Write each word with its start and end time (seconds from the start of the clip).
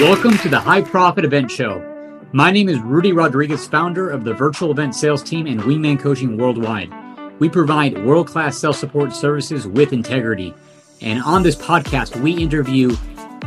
Welcome 0.00 0.38
to 0.38 0.48
the 0.48 0.60
High 0.60 0.82
Profit 0.82 1.24
Event 1.24 1.50
Show. 1.50 1.82
My 2.30 2.52
name 2.52 2.68
is 2.68 2.78
Rudy 2.78 3.10
Rodriguez, 3.12 3.66
founder 3.66 4.08
of 4.08 4.22
the 4.22 4.32
virtual 4.32 4.70
event 4.70 4.94
sales 4.94 5.24
team 5.24 5.48
and 5.48 5.60
Wingman 5.60 5.98
Coaching 5.98 6.36
Worldwide. 6.36 6.92
We 7.40 7.48
provide 7.48 8.04
world 8.06 8.28
class 8.28 8.56
sales 8.56 8.78
support 8.78 9.12
services 9.12 9.66
with 9.66 9.92
integrity. 9.92 10.54
And 11.00 11.20
on 11.24 11.42
this 11.42 11.56
podcast, 11.56 12.14
we 12.20 12.30
interview 12.30 12.96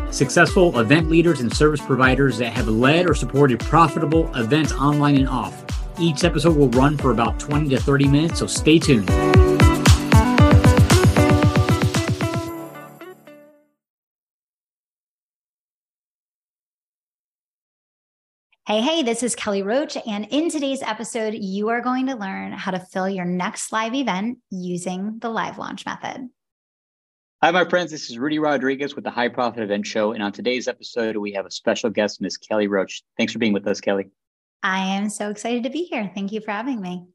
successful 0.10 0.78
event 0.78 1.10
leaders 1.10 1.39
and 1.39 1.56
service 1.56 1.79
providers 1.79 2.38
that 2.39 2.52
have 2.52 2.68
led 2.68 3.10
or 3.10 3.15
supported 3.15 3.61
profitable 3.61 4.29
events 4.36 4.74
online 4.74 5.15
and 5.15 5.29
off. 5.29 5.64
Each 6.02 6.25
episode 6.25 6.57
will 6.57 6.70
run 6.71 6.97
for 6.97 7.11
about 7.11 7.39
20 7.39 7.70
to 7.70 7.79
30 7.79 8.10
minutes, 8.10 8.39
so 8.39 8.46
stay 8.46 8.78
tuned. 8.78 9.10
Hey, 18.71 18.80
hey, 18.80 19.04
this 19.04 19.21
is 19.21 19.36
Kelly 19.36 19.64
Roach. 19.64 19.98
And 20.07 20.25
in 20.30 20.50
today's 20.50 20.82
episode, 20.82 21.34
you 21.34 21.68
are 21.68 21.82
going 21.82 22.06
to 22.06 22.16
learn 22.16 22.54
how 22.54 22.71
to 22.71 22.79
fill 22.79 23.10
your 23.10 23.25
next 23.25 23.74
live 23.74 23.93
event 23.93 24.38
using 24.50 25.20
the 25.20 25.28
live 25.28 25.57
launch 25.57 25.86
method. 25.86 26.29
Hi, 27.43 27.52
my 27.52 27.65
friends. 27.65 27.92
This 27.92 28.10
is 28.10 28.18
Rudy 28.18 28.39
Rodriguez 28.39 28.96
with 28.96 29.04
the 29.04 29.12
High 29.12 29.28
Profit 29.28 29.62
Event 29.62 29.86
Show. 29.86 30.14
And 30.14 30.24
on 30.24 30.32
today's 30.32 30.70
episode, 30.70 31.18
we 31.18 31.34
have 31.34 31.46
a 31.46 31.52
special 31.52 31.89
guest, 31.89 32.22
Miss 32.22 32.38
Kelly 32.38 32.67
Roach. 32.67 33.03
Thanks 33.17 33.34
for 33.34 33.39
being 33.39 33.52
with 33.52 33.67
us, 33.67 33.81
Kelly. 33.81 34.09
I 34.64 34.80
am 34.95 35.09
so 35.09 35.30
excited 35.30 35.64
to 35.64 35.70
be 35.70 35.84
here. 35.84 36.09
Thank 36.16 36.31
you 36.31 36.40
for 36.40 36.52
having 36.52 36.80
me. 36.80 37.08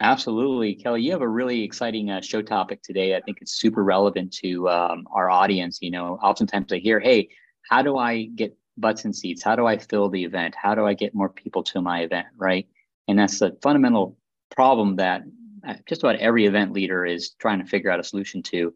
Absolutely. 0.00 0.74
Kelly, 0.74 1.02
you 1.02 1.12
have 1.12 1.22
a 1.22 1.28
really 1.28 1.62
exciting 1.62 2.10
uh, 2.10 2.20
show 2.20 2.42
topic 2.42 2.82
today. 2.82 3.14
I 3.14 3.20
think 3.20 3.38
it's 3.40 3.52
super 3.52 3.84
relevant 3.84 4.32
to 4.38 4.68
um, 4.68 5.06
our 5.12 5.30
audience. 5.30 5.78
You 5.80 5.92
know, 5.92 6.18
oftentimes 6.20 6.72
I 6.72 6.78
hear, 6.78 6.98
hey, 6.98 7.28
how 7.68 7.82
do 7.82 7.96
I 7.96 8.24
get 8.24 8.56
butts 8.80 9.04
and 9.04 9.14
seats? 9.14 9.42
How 9.42 9.56
do 9.56 9.66
I 9.66 9.78
fill 9.78 10.08
the 10.08 10.24
event? 10.24 10.54
How 10.60 10.74
do 10.74 10.86
I 10.86 10.94
get 10.94 11.14
more 11.14 11.28
people 11.28 11.62
to 11.64 11.80
my 11.80 12.00
event? 12.00 12.26
Right. 12.36 12.68
And 13.08 13.18
that's 13.18 13.38
the 13.38 13.56
fundamental 13.62 14.16
problem 14.50 14.96
that 14.96 15.22
uh, 15.66 15.74
just 15.86 16.02
about 16.02 16.16
every 16.16 16.46
event 16.46 16.72
leader 16.72 17.04
is 17.04 17.30
trying 17.30 17.58
to 17.58 17.66
figure 17.66 17.90
out 17.90 18.00
a 18.00 18.04
solution 18.04 18.42
to. 18.44 18.72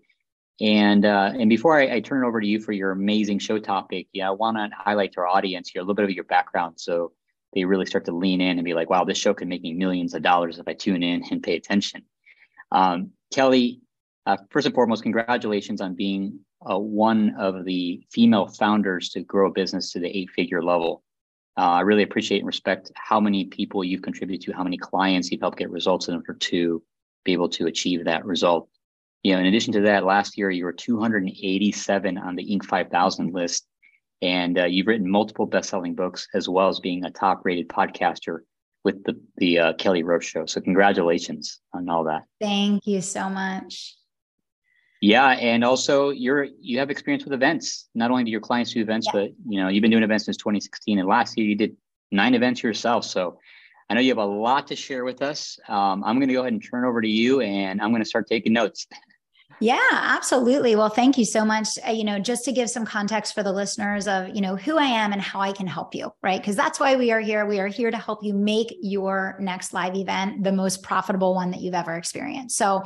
And 0.60 1.04
uh, 1.04 1.32
and 1.34 1.48
before 1.48 1.78
I, 1.78 1.96
I, 1.96 2.00
turn 2.00 2.22
it 2.22 2.26
over 2.26 2.40
to 2.40 2.46
you 2.46 2.60
for 2.60 2.70
your 2.70 2.92
amazing 2.92 3.40
show 3.40 3.58
topic, 3.58 4.06
yeah, 4.12 4.28
I 4.28 4.30
want 4.30 4.56
to 4.56 4.68
highlight 4.76 5.12
to 5.12 5.20
our 5.20 5.26
audience 5.26 5.68
here 5.68 5.80
a 5.80 5.82
little 5.82 5.96
bit 5.96 6.04
of 6.04 6.12
your 6.12 6.24
background, 6.24 6.78
so 6.78 7.10
they 7.54 7.64
really 7.64 7.86
start 7.86 8.04
to 8.04 8.12
lean 8.12 8.40
in 8.40 8.58
and 8.58 8.64
be 8.64 8.74
like, 8.74 8.88
"Wow, 8.88 9.02
this 9.02 9.18
show 9.18 9.34
could 9.34 9.48
make 9.48 9.62
me 9.62 9.72
millions 9.72 10.14
of 10.14 10.22
dollars 10.22 10.60
if 10.60 10.68
I 10.68 10.74
tune 10.74 11.02
in 11.02 11.24
and 11.28 11.42
pay 11.42 11.56
attention." 11.56 12.02
Um, 12.70 13.10
Kelly, 13.32 13.80
uh, 14.26 14.36
first 14.50 14.66
and 14.66 14.74
foremost, 14.74 15.02
congratulations 15.02 15.80
on 15.80 15.96
being 15.96 16.38
uh, 16.68 16.78
one 16.78 17.34
of 17.38 17.64
the 17.64 18.02
female 18.10 18.46
founders 18.46 19.10
to 19.10 19.20
grow 19.20 19.48
a 19.48 19.52
business 19.52 19.92
to 19.92 20.00
the 20.00 20.08
eight 20.08 20.30
figure 20.30 20.62
level. 20.62 21.02
Uh, 21.56 21.60
I 21.60 21.80
really 21.82 22.02
appreciate 22.02 22.38
and 22.38 22.46
respect 22.46 22.90
how 22.96 23.20
many 23.20 23.44
people 23.44 23.84
you've 23.84 24.02
contributed 24.02 24.44
to, 24.46 24.56
how 24.56 24.64
many 24.64 24.76
clients 24.76 25.30
you've 25.30 25.40
helped 25.40 25.58
get 25.58 25.70
results 25.70 26.08
in 26.08 26.14
order 26.14 26.34
to 26.34 26.82
be 27.24 27.32
able 27.32 27.48
to 27.50 27.66
achieve 27.66 28.04
that 28.04 28.24
result. 28.24 28.68
You 29.22 29.34
know, 29.34 29.40
in 29.40 29.46
addition 29.46 29.72
to 29.74 29.80
that, 29.82 30.04
last 30.04 30.36
year 30.36 30.50
you 30.50 30.64
were 30.64 30.72
287 30.72 32.18
on 32.18 32.34
the 32.34 32.44
Inc. 32.44 32.64
5000 32.64 33.32
list, 33.32 33.66
and 34.20 34.58
uh, 34.58 34.64
you've 34.64 34.86
written 34.86 35.08
multiple 35.10 35.46
best-selling 35.46 35.94
books 35.94 36.26
as 36.34 36.48
well 36.48 36.68
as 36.68 36.80
being 36.80 37.04
a 37.04 37.10
top-rated 37.10 37.68
podcaster 37.68 38.40
with 38.84 39.02
the 39.04 39.18
the 39.36 39.58
uh, 39.58 39.72
Kelly 39.74 40.02
Roach 40.02 40.24
Show. 40.24 40.44
So, 40.44 40.60
congratulations 40.60 41.60
on 41.72 41.88
all 41.88 42.04
that. 42.04 42.24
Thank 42.40 42.86
you 42.86 43.00
so 43.00 43.30
much. 43.30 43.94
Yeah, 45.04 45.32
and 45.32 45.62
also 45.62 46.08
you're 46.08 46.44
you 46.62 46.78
have 46.78 46.88
experience 46.88 47.24
with 47.24 47.34
events. 47.34 47.90
Not 47.94 48.10
only 48.10 48.24
do 48.24 48.30
your 48.30 48.40
clients 48.40 48.72
do 48.72 48.80
events, 48.80 49.06
yeah. 49.08 49.12
but 49.12 49.30
you 49.46 49.60
know 49.60 49.68
you've 49.68 49.82
been 49.82 49.90
doing 49.90 50.02
events 50.02 50.24
since 50.24 50.38
2016, 50.38 50.98
and 50.98 51.06
last 51.06 51.36
year 51.36 51.46
you 51.46 51.56
did 51.56 51.76
nine 52.10 52.32
events 52.32 52.62
yourself. 52.62 53.04
So 53.04 53.38
I 53.90 53.94
know 53.94 54.00
you 54.00 54.08
have 54.08 54.16
a 54.16 54.24
lot 54.24 54.66
to 54.68 54.76
share 54.76 55.04
with 55.04 55.20
us. 55.20 55.58
Um, 55.68 56.02
I'm 56.04 56.16
going 56.16 56.28
to 56.28 56.34
go 56.34 56.40
ahead 56.40 56.54
and 56.54 56.64
turn 56.64 56.86
over 56.86 57.02
to 57.02 57.08
you, 57.08 57.42
and 57.42 57.82
I'm 57.82 57.90
going 57.90 58.00
to 58.00 58.08
start 58.08 58.26
taking 58.28 58.54
notes. 58.54 58.86
Yeah, 59.60 59.78
absolutely. 59.92 60.74
Well, 60.74 60.88
thank 60.88 61.16
you 61.16 61.24
so 61.24 61.44
much. 61.44 61.68
Uh, 61.86 61.92
you 61.92 62.02
know, 62.02 62.18
just 62.18 62.44
to 62.46 62.52
give 62.52 62.68
some 62.68 62.84
context 62.84 63.34
for 63.34 63.44
the 63.44 63.52
listeners 63.52 64.08
of, 64.08 64.34
you 64.34 64.40
know, 64.40 64.56
who 64.56 64.76
I 64.76 64.86
am 64.86 65.12
and 65.12 65.22
how 65.22 65.40
I 65.40 65.52
can 65.52 65.68
help 65.68 65.94
you, 65.94 66.12
right? 66.24 66.40
Because 66.40 66.56
that's 66.56 66.80
why 66.80 66.96
we 66.96 67.12
are 67.12 67.20
here. 67.20 67.46
We 67.46 67.60
are 67.60 67.68
here 67.68 67.92
to 67.92 67.96
help 67.96 68.24
you 68.24 68.34
make 68.34 68.74
your 68.82 69.36
next 69.38 69.72
live 69.72 69.94
event 69.94 70.42
the 70.42 70.50
most 70.50 70.82
profitable 70.82 71.36
one 71.36 71.52
that 71.52 71.60
you've 71.60 71.74
ever 71.74 71.94
experienced. 71.94 72.56
So, 72.56 72.82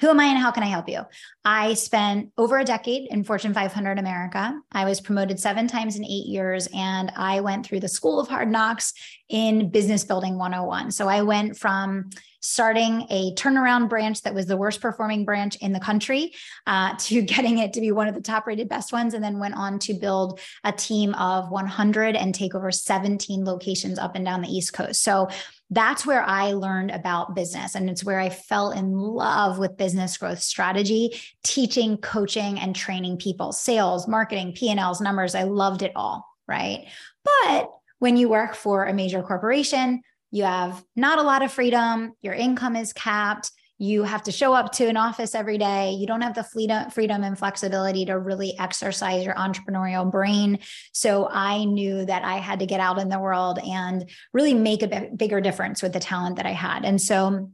who 0.00 0.10
am 0.10 0.20
I 0.20 0.26
and 0.26 0.38
how 0.38 0.50
can 0.50 0.62
I 0.62 0.66
help 0.66 0.88
you? 0.88 1.00
I 1.44 1.74
spent 1.74 2.30
over 2.36 2.58
a 2.58 2.64
decade 2.64 3.08
in 3.10 3.24
Fortune 3.24 3.54
500 3.54 3.98
America. 3.98 4.58
I 4.70 4.84
was 4.84 5.00
promoted 5.00 5.40
seven 5.40 5.68
times 5.68 5.96
in 5.96 6.04
eight 6.04 6.26
years, 6.26 6.68
and 6.74 7.10
I 7.16 7.40
went 7.40 7.64
through 7.64 7.80
the 7.80 7.88
School 7.88 8.20
of 8.20 8.28
Hard 8.28 8.50
Knocks 8.50 8.92
in 9.28 9.70
Business 9.70 10.04
Building 10.04 10.38
101. 10.38 10.90
So 10.90 11.08
I 11.08 11.22
went 11.22 11.56
from 11.56 12.10
starting 12.40 13.06
a 13.10 13.34
turnaround 13.34 13.88
branch 13.88 14.22
that 14.22 14.34
was 14.34 14.46
the 14.46 14.56
worst 14.56 14.80
performing 14.80 15.24
branch 15.24 15.56
in 15.56 15.72
the 15.72 15.80
country 15.80 16.32
uh, 16.66 16.94
to 16.96 17.22
getting 17.34 17.58
it 17.58 17.72
to 17.72 17.80
be 17.80 17.90
one 17.90 18.06
of 18.06 18.14
the 18.14 18.20
top 18.20 18.46
rated 18.46 18.68
best 18.68 18.92
ones, 18.92 19.14
and 19.14 19.24
then 19.24 19.38
went 19.38 19.54
on 19.54 19.78
to 19.78 19.94
build 19.94 20.38
a 20.62 20.72
team 20.72 21.14
of 21.14 21.50
100 21.50 22.16
and 22.16 22.34
take 22.34 22.54
over 22.54 22.70
17 22.70 23.44
locations 23.44 23.98
up 23.98 24.14
and 24.14 24.24
down 24.24 24.42
the 24.42 24.48
East 24.48 24.72
Coast. 24.72 25.02
So 25.02 25.28
that's 25.70 26.06
where 26.06 26.22
I 26.22 26.52
learned 26.52 26.90
about 26.90 27.34
business. 27.34 27.74
And 27.74 27.90
it's 27.90 28.04
where 28.04 28.20
I 28.20 28.28
fell 28.28 28.70
in 28.70 28.92
love 28.92 29.58
with 29.58 29.76
business 29.76 30.16
growth 30.16 30.40
strategy, 30.40 31.20
teaching, 31.42 31.96
coaching, 31.98 32.58
and 32.58 32.74
training 32.74 33.16
people, 33.16 33.52
sales, 33.52 34.06
marketing, 34.06 34.52
P&Ls, 34.54 35.00
numbers. 35.00 35.34
I 35.34 35.42
loved 35.42 35.82
it 35.82 35.92
all. 35.96 36.24
Right. 36.46 36.86
But 37.24 37.70
when 37.98 38.16
you 38.16 38.28
work 38.28 38.54
for 38.54 38.84
a 38.84 38.94
major 38.94 39.22
corporation, 39.22 40.02
you 40.30 40.44
have 40.44 40.84
not 40.94 41.18
a 41.18 41.22
lot 41.22 41.42
of 41.42 41.52
freedom, 41.52 42.12
your 42.22 42.34
income 42.34 42.76
is 42.76 42.92
capped, 42.92 43.50
you 43.78 44.04
have 44.04 44.22
to 44.22 44.32
show 44.32 44.54
up 44.54 44.72
to 44.72 44.86
an 44.86 44.96
office 44.96 45.34
every 45.34 45.58
day. 45.58 45.92
You 45.92 46.06
don't 46.06 46.22
have 46.22 46.34
the 46.34 46.44
freedom 46.44 47.24
and 47.24 47.38
flexibility 47.38 48.06
to 48.06 48.18
really 48.18 48.58
exercise 48.58 49.24
your 49.24 49.34
entrepreneurial 49.34 50.10
brain. 50.10 50.58
So 50.92 51.28
i 51.30 51.64
knew 51.64 52.04
that 52.06 52.24
i 52.24 52.36
had 52.36 52.60
to 52.60 52.66
get 52.66 52.80
out 52.80 52.98
in 52.98 53.08
the 53.08 53.18
world 53.18 53.58
and 53.58 54.08
really 54.32 54.54
make 54.54 54.82
a 54.82 55.10
bigger 55.14 55.40
difference 55.40 55.82
with 55.82 55.92
the 55.92 56.00
talent 56.00 56.36
that 56.36 56.46
i 56.46 56.52
had. 56.52 56.84
And 56.84 57.00
so 57.00 57.50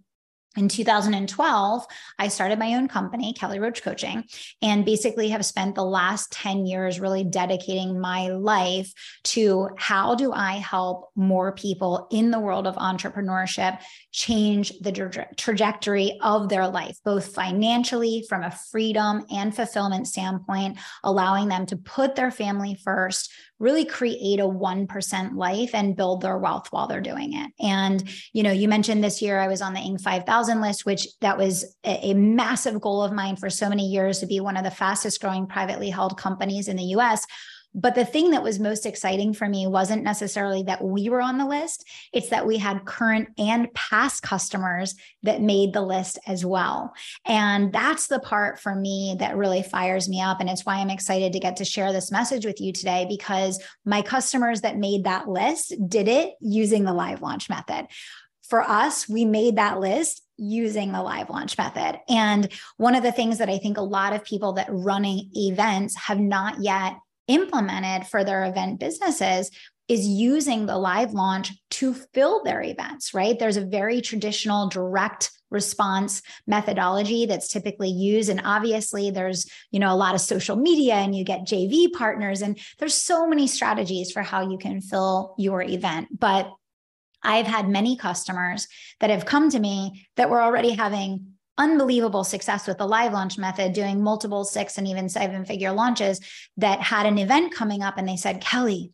in 0.56 0.68
2012, 0.68 1.86
I 2.18 2.28
started 2.28 2.58
my 2.58 2.74
own 2.74 2.86
company, 2.86 3.32
Kelly 3.32 3.58
Roach 3.58 3.82
Coaching, 3.82 4.24
and 4.60 4.84
basically 4.84 5.30
have 5.30 5.46
spent 5.46 5.74
the 5.74 5.84
last 5.84 6.30
10 6.32 6.66
years 6.66 7.00
really 7.00 7.24
dedicating 7.24 7.98
my 7.98 8.28
life 8.28 8.92
to 9.24 9.70
how 9.78 10.14
do 10.14 10.32
I 10.32 10.54
help 10.54 11.10
more 11.16 11.52
people 11.52 12.06
in 12.10 12.30
the 12.30 12.40
world 12.40 12.66
of 12.66 12.76
entrepreneurship 12.76 13.80
change 14.10 14.78
the 14.80 14.92
tra- 14.92 15.34
trajectory 15.36 16.18
of 16.20 16.50
their 16.50 16.68
life, 16.68 16.98
both 17.02 17.34
financially, 17.34 18.24
from 18.28 18.42
a 18.42 18.56
freedom 18.70 19.24
and 19.32 19.56
fulfillment 19.56 20.06
standpoint, 20.06 20.78
allowing 21.02 21.48
them 21.48 21.64
to 21.66 21.76
put 21.76 22.14
their 22.14 22.30
family 22.30 22.78
first, 22.84 23.32
really 23.62 23.84
create 23.84 24.40
a 24.40 24.42
1% 24.42 25.36
life 25.36 25.70
and 25.72 25.96
build 25.96 26.20
their 26.20 26.36
wealth 26.36 26.66
while 26.72 26.88
they're 26.88 27.00
doing 27.00 27.32
it. 27.34 27.52
And, 27.60 28.02
you 28.32 28.42
know, 28.42 28.50
you 28.50 28.66
mentioned 28.66 29.04
this 29.04 29.22
year 29.22 29.38
I 29.38 29.46
was 29.46 29.62
on 29.62 29.72
the 29.72 29.78
Inc. 29.78 30.00
5000 30.00 30.60
list, 30.60 30.84
which 30.84 31.06
that 31.20 31.38
was 31.38 31.76
a, 31.84 32.10
a 32.10 32.14
massive 32.14 32.80
goal 32.80 33.04
of 33.04 33.12
mine 33.12 33.36
for 33.36 33.48
so 33.48 33.68
many 33.68 33.86
years 33.86 34.18
to 34.18 34.26
be 34.26 34.40
one 34.40 34.56
of 34.56 34.64
the 34.64 34.70
fastest 34.72 35.20
growing 35.20 35.46
privately 35.46 35.90
held 35.90 36.18
companies 36.18 36.66
in 36.66 36.76
the 36.76 36.96
US. 36.96 37.24
But 37.74 37.94
the 37.94 38.04
thing 38.04 38.30
that 38.30 38.42
was 38.42 38.58
most 38.58 38.84
exciting 38.84 39.32
for 39.32 39.48
me 39.48 39.66
wasn't 39.66 40.02
necessarily 40.02 40.62
that 40.64 40.84
we 40.84 41.08
were 41.08 41.22
on 41.22 41.38
the 41.38 41.46
list, 41.46 41.88
it's 42.12 42.28
that 42.28 42.46
we 42.46 42.58
had 42.58 42.84
current 42.84 43.28
and 43.38 43.72
past 43.74 44.22
customers 44.22 44.94
that 45.22 45.40
made 45.40 45.72
the 45.72 45.82
list 45.82 46.18
as 46.26 46.44
well. 46.44 46.92
And 47.24 47.72
that's 47.72 48.08
the 48.08 48.20
part 48.20 48.60
for 48.60 48.74
me 48.74 49.16
that 49.18 49.36
really 49.36 49.62
fires 49.62 50.08
me 50.08 50.20
up. 50.20 50.40
And 50.40 50.50
it's 50.50 50.66
why 50.66 50.76
I'm 50.76 50.90
excited 50.90 51.32
to 51.32 51.40
get 51.40 51.56
to 51.56 51.64
share 51.64 51.92
this 51.92 52.12
message 52.12 52.44
with 52.44 52.60
you 52.60 52.72
today 52.72 53.06
because 53.08 53.62
my 53.84 54.02
customers 54.02 54.60
that 54.60 54.76
made 54.76 55.04
that 55.04 55.28
list 55.28 55.74
did 55.88 56.08
it 56.08 56.34
using 56.40 56.84
the 56.84 56.94
live 56.94 57.22
launch 57.22 57.48
method 57.48 57.86
for 58.52 58.60
us, 58.60 59.08
we 59.08 59.24
made 59.24 59.56
that 59.56 59.80
list 59.80 60.22
using 60.36 60.92
the 60.92 61.02
live 61.02 61.30
launch 61.30 61.56
method. 61.56 61.98
And 62.06 62.52
one 62.76 62.94
of 62.94 63.02
the 63.02 63.10
things 63.10 63.38
that 63.38 63.48
I 63.48 63.56
think 63.56 63.78
a 63.78 63.82
lot 63.82 64.12
of 64.12 64.24
people 64.24 64.52
that 64.54 64.66
running 64.68 65.30
events 65.34 65.96
have 65.96 66.20
not 66.20 66.60
yet 66.60 66.96
implemented 67.28 68.08
for 68.08 68.24
their 68.24 68.44
event 68.44 68.80
businesses 68.80 69.50
is 69.88 70.06
using 70.06 70.66
the 70.66 70.78
live 70.78 71.12
launch 71.12 71.52
to 71.70 71.94
fill 72.14 72.42
their 72.44 72.62
events, 72.62 73.12
right? 73.12 73.38
There's 73.38 73.56
a 73.56 73.64
very 73.64 74.00
traditional 74.00 74.68
direct 74.68 75.30
response 75.50 76.22
methodology 76.46 77.26
that's 77.26 77.46
typically 77.46 77.90
used 77.90 78.30
and 78.30 78.40
obviously 78.42 79.10
there's 79.10 79.46
you 79.70 79.78
know 79.78 79.92
a 79.92 79.94
lot 79.94 80.14
of 80.14 80.20
social 80.22 80.56
media 80.56 80.94
and 80.94 81.14
you 81.14 81.24
get 81.24 81.46
JV 81.46 81.92
partners 81.92 82.40
and 82.40 82.58
there's 82.78 82.94
so 82.94 83.26
many 83.26 83.46
strategies 83.46 84.10
for 84.10 84.22
how 84.22 84.48
you 84.50 84.56
can 84.56 84.80
fill 84.80 85.34
your 85.36 85.60
event 85.62 86.08
but 86.18 86.50
I've 87.22 87.46
had 87.46 87.68
many 87.68 87.96
customers 87.96 88.66
that 89.00 89.10
have 89.10 89.26
come 89.26 89.50
to 89.50 89.60
me 89.60 90.06
that 90.16 90.30
were 90.30 90.40
already 90.40 90.70
having 90.70 91.31
unbelievable 91.62 92.24
success 92.24 92.66
with 92.66 92.78
the 92.78 92.86
live 92.86 93.12
launch 93.12 93.38
method, 93.38 93.72
doing 93.72 94.02
multiple 94.02 94.44
six 94.44 94.78
and 94.78 94.88
even 94.88 95.08
seven 95.08 95.44
figure 95.44 95.72
launches 95.72 96.20
that 96.56 96.80
had 96.80 97.06
an 97.06 97.18
event 97.18 97.54
coming 97.54 97.82
up 97.82 97.96
and 97.96 98.08
they 98.08 98.16
said, 98.16 98.40
Kelly, 98.40 98.92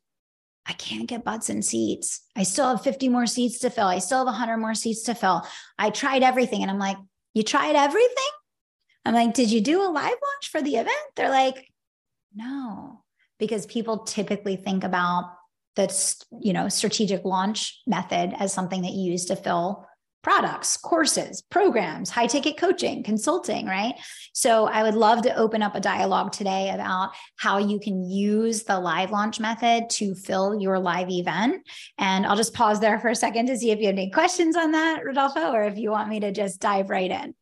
I 0.67 0.75
can't 0.75 1.09
get 1.09 1.25
butts 1.25 1.49
and 1.49 1.65
seats. 1.65 2.21
I 2.37 2.43
still 2.43 2.69
have 2.69 2.83
50 2.83 3.09
more 3.09 3.27
seats 3.27 3.59
to 3.61 3.71
fill. 3.71 3.87
I 3.87 4.01
still 4.01 4.19
have 4.19 4.27
100 4.27 4.59
more 4.59 4.75
seats 4.75 5.05
to 5.05 5.15
fill. 5.15 5.47
I 5.79 5.89
tried 5.89 6.23
everything. 6.23 6.61
And 6.61 6.71
I'm 6.71 6.79
like, 6.79 6.99
You 7.33 7.43
tried 7.43 7.75
everything? 7.75 8.33
I'm 9.07 9.15
like, 9.15 9.33
Did 9.33 9.51
you 9.51 9.63
do 9.63 9.83
a 9.83 9.89
live 9.89 10.05
launch 10.05 10.51
for 10.53 10.61
the 10.61 10.77
event? 10.77 10.97
They're 11.17 11.31
like, 11.31 11.73
No, 12.35 13.03
because 13.39 13.65
people 13.65 14.01
typically 14.01 14.57
think 14.57 14.85
about 14.85 15.33
the 15.77 15.89
you 16.41 16.53
know 16.53 16.69
strategic 16.69 17.25
launch 17.25 17.81
method 17.87 18.35
as 18.39 18.53
something 18.53 18.83
that 18.83 18.93
you 18.93 19.13
use 19.13 19.27
to 19.27 19.37
fill 19.37 19.88
products, 20.23 20.77
courses, 20.77 21.43
programs, 21.43 22.11
high 22.11 22.27
ticket 22.27 22.57
coaching, 22.57 23.03
consulting, 23.03 23.67
right? 23.67 23.95
So 24.33 24.67
I 24.67 24.83
would 24.83 24.95
love 24.95 25.23
to 25.23 25.35
open 25.37 25.63
up 25.63 25.75
a 25.75 25.81
dialogue 25.81 26.33
today 26.33 26.71
about 26.71 27.11
how 27.37 27.59
you 27.59 27.79
can 27.79 28.03
use 28.03 28.65
the 28.65 28.79
live 28.79 29.11
launch 29.11 29.41
method 29.41 29.91
to 29.91 30.15
fill 30.15 30.61
your 30.61 30.79
live 30.79 31.11
event. 31.11 31.67
And 31.99 32.27
I'll 32.27 32.37
just 32.37 32.55
pause 32.55 32.81
there 32.81 32.99
for 32.99 33.09
a 33.09 33.15
second 33.15 33.47
to 33.47 33.57
see 33.57 33.71
if 33.71 33.79
you 33.79 33.87
have 33.87 33.95
any 33.95 34.11
questions 34.11 34.57
on 34.57 34.73
that, 34.73 35.05
Rodolfo, 35.05 35.53
or 35.53 35.65
if 35.65 35.79
you 35.79 35.91
want 35.91 36.09
me 36.09 36.21
to 36.21 36.33
just 36.33 36.61
dive 36.61 36.91
right 36.91 37.11
in. 37.11 37.35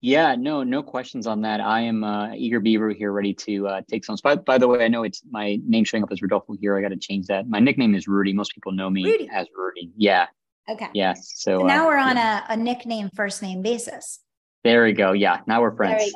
Yeah, 0.00 0.34
no, 0.34 0.62
no 0.64 0.82
questions 0.82 1.26
on 1.26 1.40
that. 1.42 1.62
I 1.62 1.80
am 1.80 2.04
uh, 2.04 2.34
eager 2.34 2.60
beaver 2.60 2.90
here, 2.90 3.10
ready 3.10 3.32
to 3.32 3.68
uh, 3.68 3.80
take 3.88 4.04
some. 4.04 4.18
By, 4.22 4.36
by 4.36 4.58
the 4.58 4.68
way, 4.68 4.84
I 4.84 4.88
know 4.88 5.02
it's 5.02 5.22
my 5.30 5.58
name 5.66 5.84
showing 5.84 6.02
up 6.02 6.12
as 6.12 6.20
Rodolfo 6.20 6.56
here. 6.60 6.76
I 6.76 6.82
got 6.82 6.90
to 6.90 6.98
change 6.98 7.28
that. 7.28 7.48
My 7.48 7.58
nickname 7.58 7.94
is 7.94 8.06
Rudy. 8.06 8.34
Most 8.34 8.52
people 8.52 8.72
know 8.72 8.90
me 8.90 9.02
Rudy. 9.02 9.30
as 9.32 9.46
Rudy. 9.56 9.92
Yeah, 9.96 10.26
Okay. 10.68 10.88
Yes. 10.94 11.32
So, 11.36 11.60
so 11.60 11.66
now 11.66 11.84
uh, 11.84 11.88
we're 11.88 11.98
on 11.98 12.16
yeah. 12.16 12.44
a, 12.48 12.54
a 12.54 12.56
nickname 12.56 13.10
first 13.14 13.42
name 13.42 13.62
basis. 13.62 14.20
There 14.62 14.84
we 14.84 14.92
go. 14.92 15.12
Yeah. 15.12 15.40
Now 15.46 15.60
we're 15.60 15.76
friends. 15.76 16.10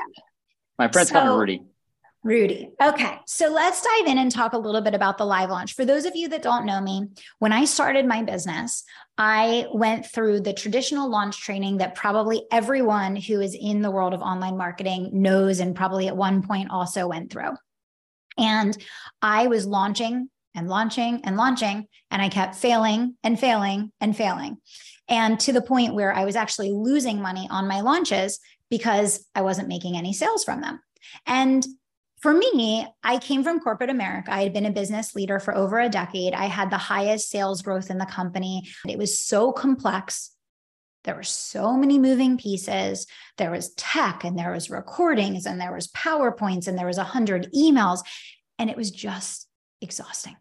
My 0.79 0.89
friend's 0.89 1.11
so, 1.11 1.15
call 1.15 1.35
me 1.35 1.41
Rudy. 1.41 1.63
Rudy. 2.25 2.71
Okay. 2.83 3.19
So 3.27 3.49
let's 3.49 3.83
dive 3.83 4.07
in 4.07 4.19
and 4.19 4.31
talk 4.31 4.53
a 4.53 4.59
little 4.59 4.81
bit 4.81 4.95
about 4.95 5.19
the 5.19 5.25
live 5.25 5.51
launch. 5.51 5.75
For 5.75 5.85
those 5.85 6.05
of 6.05 6.17
you 6.17 6.29
that 6.29 6.43
don't 6.43 6.67
know 6.67 6.81
me, 6.81 7.09
when 7.39 7.53
I 7.53 7.65
started 7.65 8.07
my 8.07 8.23
business, 8.23 8.85
I 9.17 9.67
went 9.73 10.07
through 10.07 10.41
the 10.41 10.53
traditional 10.53 11.09
launch 11.11 11.41
training 11.41 11.79
that 11.79 11.95
probably 11.95 12.45
everyone 12.51 13.17
who 13.17 13.41
is 13.41 13.55
in 13.55 13.83
the 13.83 13.91
world 13.91 14.15
of 14.15 14.21
online 14.21 14.57
marketing 14.57 15.11
knows 15.13 15.61
and 15.61 15.77
probably 15.77 16.09
at 16.09 16.17
one 16.17 16.43
point 16.43 16.71
also 16.71 17.07
went 17.09 17.33
through. 17.33 17.53
And 18.37 18.77
I 19.21 19.47
was 19.47 19.67
launching 19.67 20.29
and 20.55 20.69
launching 20.69 21.21
and 21.25 21.37
launching. 21.37 21.87
And 22.11 22.23
I 22.23 22.29
kept 22.29 22.55
failing 22.55 23.17
and 23.23 23.39
failing 23.39 23.93
and 24.01 24.17
failing. 24.17 24.59
And 25.09 25.41
to 25.41 25.53
the 25.53 25.63
point 25.63 25.95
where 25.95 26.13
I 26.13 26.25
was 26.25 26.37
actually 26.37 26.73
losing 26.73 27.23
money 27.23 27.49
on 27.51 27.69
my 27.69 27.81
launches 27.81 28.41
because 28.71 29.27
I 29.35 29.43
wasn't 29.43 29.69
making 29.69 29.97
any 29.97 30.13
sales 30.13 30.45
from 30.45 30.61
them. 30.61 30.81
And 31.27 31.67
for 32.21 32.35
me, 32.35 32.87
I 33.03 33.19
came 33.19 33.45
from 33.45 33.61
corporate 33.61 33.91
America. 33.91 34.33
I 34.33 34.43
had 34.43 34.53
been 34.53 34.67
a 34.67 34.73
business 34.73 35.15
leader 35.15 35.39
for 35.39 35.55
over 35.55 35.79
a 35.79 35.89
decade. 35.89 36.35
I 36.35 36.47
had 36.47 36.71
the 36.71 36.77
highest 36.77 37.31
sales 37.31 37.63
growth 37.63 37.91
in 37.91 37.99
the 37.99 38.07
company. 38.07 38.69
It 38.87 38.99
was 38.99 39.19
so 39.19 39.53
complex. 39.53 40.33
There 41.05 41.15
were 41.15 41.23
so 41.23 41.77
many 41.77 41.99
moving 41.99 42.37
pieces. 42.37 43.07
There 43.37 43.53
was 43.53 43.73
tech 43.75 44.25
and 44.25 44.37
there 44.37 44.51
was 44.51 44.69
recordings 44.69 45.47
and 45.47 45.61
there 45.61 45.73
was 45.73 45.89
PowerPoints 45.89 46.67
and 46.67 46.77
there 46.77 46.87
was 46.87 46.99
a 46.99 47.05
hundred 47.05 47.53
emails. 47.57 48.01
And 48.59 48.69
it 48.69 48.77
was 48.77 48.91
just 48.91 49.48
exhausting. 49.81 50.37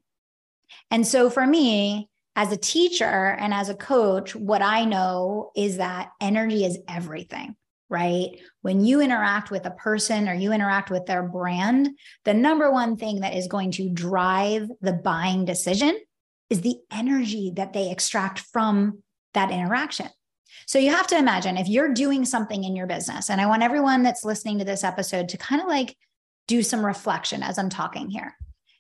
And 0.92 1.06
so 1.06 1.30
for 1.30 1.45
me, 1.45 2.10
as 2.36 2.51
a 2.51 2.57
teacher 2.57 3.06
and 3.06 3.54
as 3.54 3.69
a 3.69 3.75
coach, 3.75 4.36
what 4.36 4.62
I 4.62 4.86
know 4.86 5.51
is 5.56 5.78
that 5.78 6.12
energy 6.22 6.66
is 6.66 6.78
everything, 6.88 7.56
right? 7.89 8.30
When 8.62 8.86
you 8.86 9.01
interact 9.01 9.50
with 9.50 9.66
a 9.66 9.72
person 9.72 10.30
or 10.30 10.36
you 10.36 10.54
interact 10.54 10.92
with 10.92 11.07
their 11.07 11.24
brand, 11.24 11.89
the 12.25 12.36
number 12.36 12.72
one 12.72 12.95
thing 12.95 13.22
that 13.22 13.36
is 13.36 13.48
going 13.48 13.72
to 13.72 13.89
drive 13.89 14.69
the 14.81 14.94
buying 14.94 15.45
decision 15.45 15.98
is 16.50 16.62
the 16.62 16.78
energy 16.92 17.51
that 17.56 17.74
they 17.74 17.90
extract 17.90 18.40
from 18.40 19.01
that 19.33 19.51
interaction. 19.51 20.07
So 20.68 20.80
you 20.80 20.92
have 20.92 21.07
to 21.07 21.18
imagine 21.18 21.57
if 21.57 21.68
you're 21.68 21.94
doing 21.94 22.24
something 22.24 22.63
in 22.63 22.75
your 22.75 22.88
business, 22.88 23.30
and 23.30 23.42
I 23.42 23.48
want 23.48 23.63
everyone 23.63 24.04
that's 24.04 24.24
listening 24.24 24.60
to 24.60 24.66
this 24.66 24.83
episode 24.83 25.30
to 25.30 25.38
kind 25.38 25.62
of 25.62 25.68
like 25.68 25.95
do 26.48 26.62
some 26.62 26.86
reflection 26.86 27.44
as 27.44 27.57
I'm 27.57 27.69
talking 27.69 28.10
here 28.10 28.36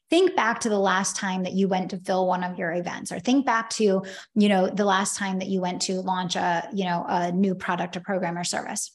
think 0.09 0.35
back 0.35 0.61
to 0.61 0.69
the 0.69 0.79
last 0.79 1.15
time 1.15 1.43
that 1.43 1.53
you 1.53 1.67
went 1.67 1.91
to 1.91 1.97
fill 1.97 2.27
one 2.27 2.43
of 2.43 2.57
your 2.57 2.73
events 2.73 3.11
or 3.11 3.19
think 3.19 3.45
back 3.45 3.69
to 3.71 4.03
you 4.35 4.49
know 4.49 4.67
the 4.67 4.85
last 4.85 5.17
time 5.17 5.39
that 5.39 5.49
you 5.49 5.61
went 5.61 5.81
to 5.83 6.01
launch 6.01 6.35
a 6.35 6.67
you 6.73 6.85
know 6.85 7.05
a 7.07 7.31
new 7.31 7.55
product 7.55 7.97
or 7.97 7.99
program 8.01 8.37
or 8.37 8.43
service. 8.43 8.91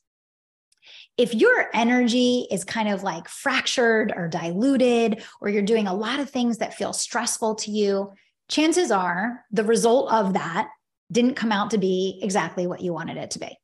If 1.18 1.34
your 1.34 1.68
energy 1.74 2.46
is 2.50 2.64
kind 2.64 2.88
of 2.88 3.02
like 3.02 3.28
fractured 3.28 4.12
or 4.16 4.28
diluted 4.28 5.22
or 5.40 5.48
you're 5.48 5.62
doing 5.62 5.86
a 5.86 5.94
lot 5.94 6.20
of 6.20 6.30
things 6.30 6.58
that 6.58 6.74
feel 6.74 6.92
stressful 6.92 7.56
to 7.56 7.70
you 7.70 8.12
chances 8.48 8.90
are 8.90 9.44
the 9.50 9.64
result 9.64 10.12
of 10.12 10.34
that 10.34 10.68
didn't 11.10 11.34
come 11.34 11.52
out 11.52 11.70
to 11.70 11.78
be 11.78 12.18
exactly 12.22 12.66
what 12.66 12.80
you 12.80 12.92
wanted 12.92 13.16
it 13.16 13.30
to 13.30 13.38
be 13.38 13.56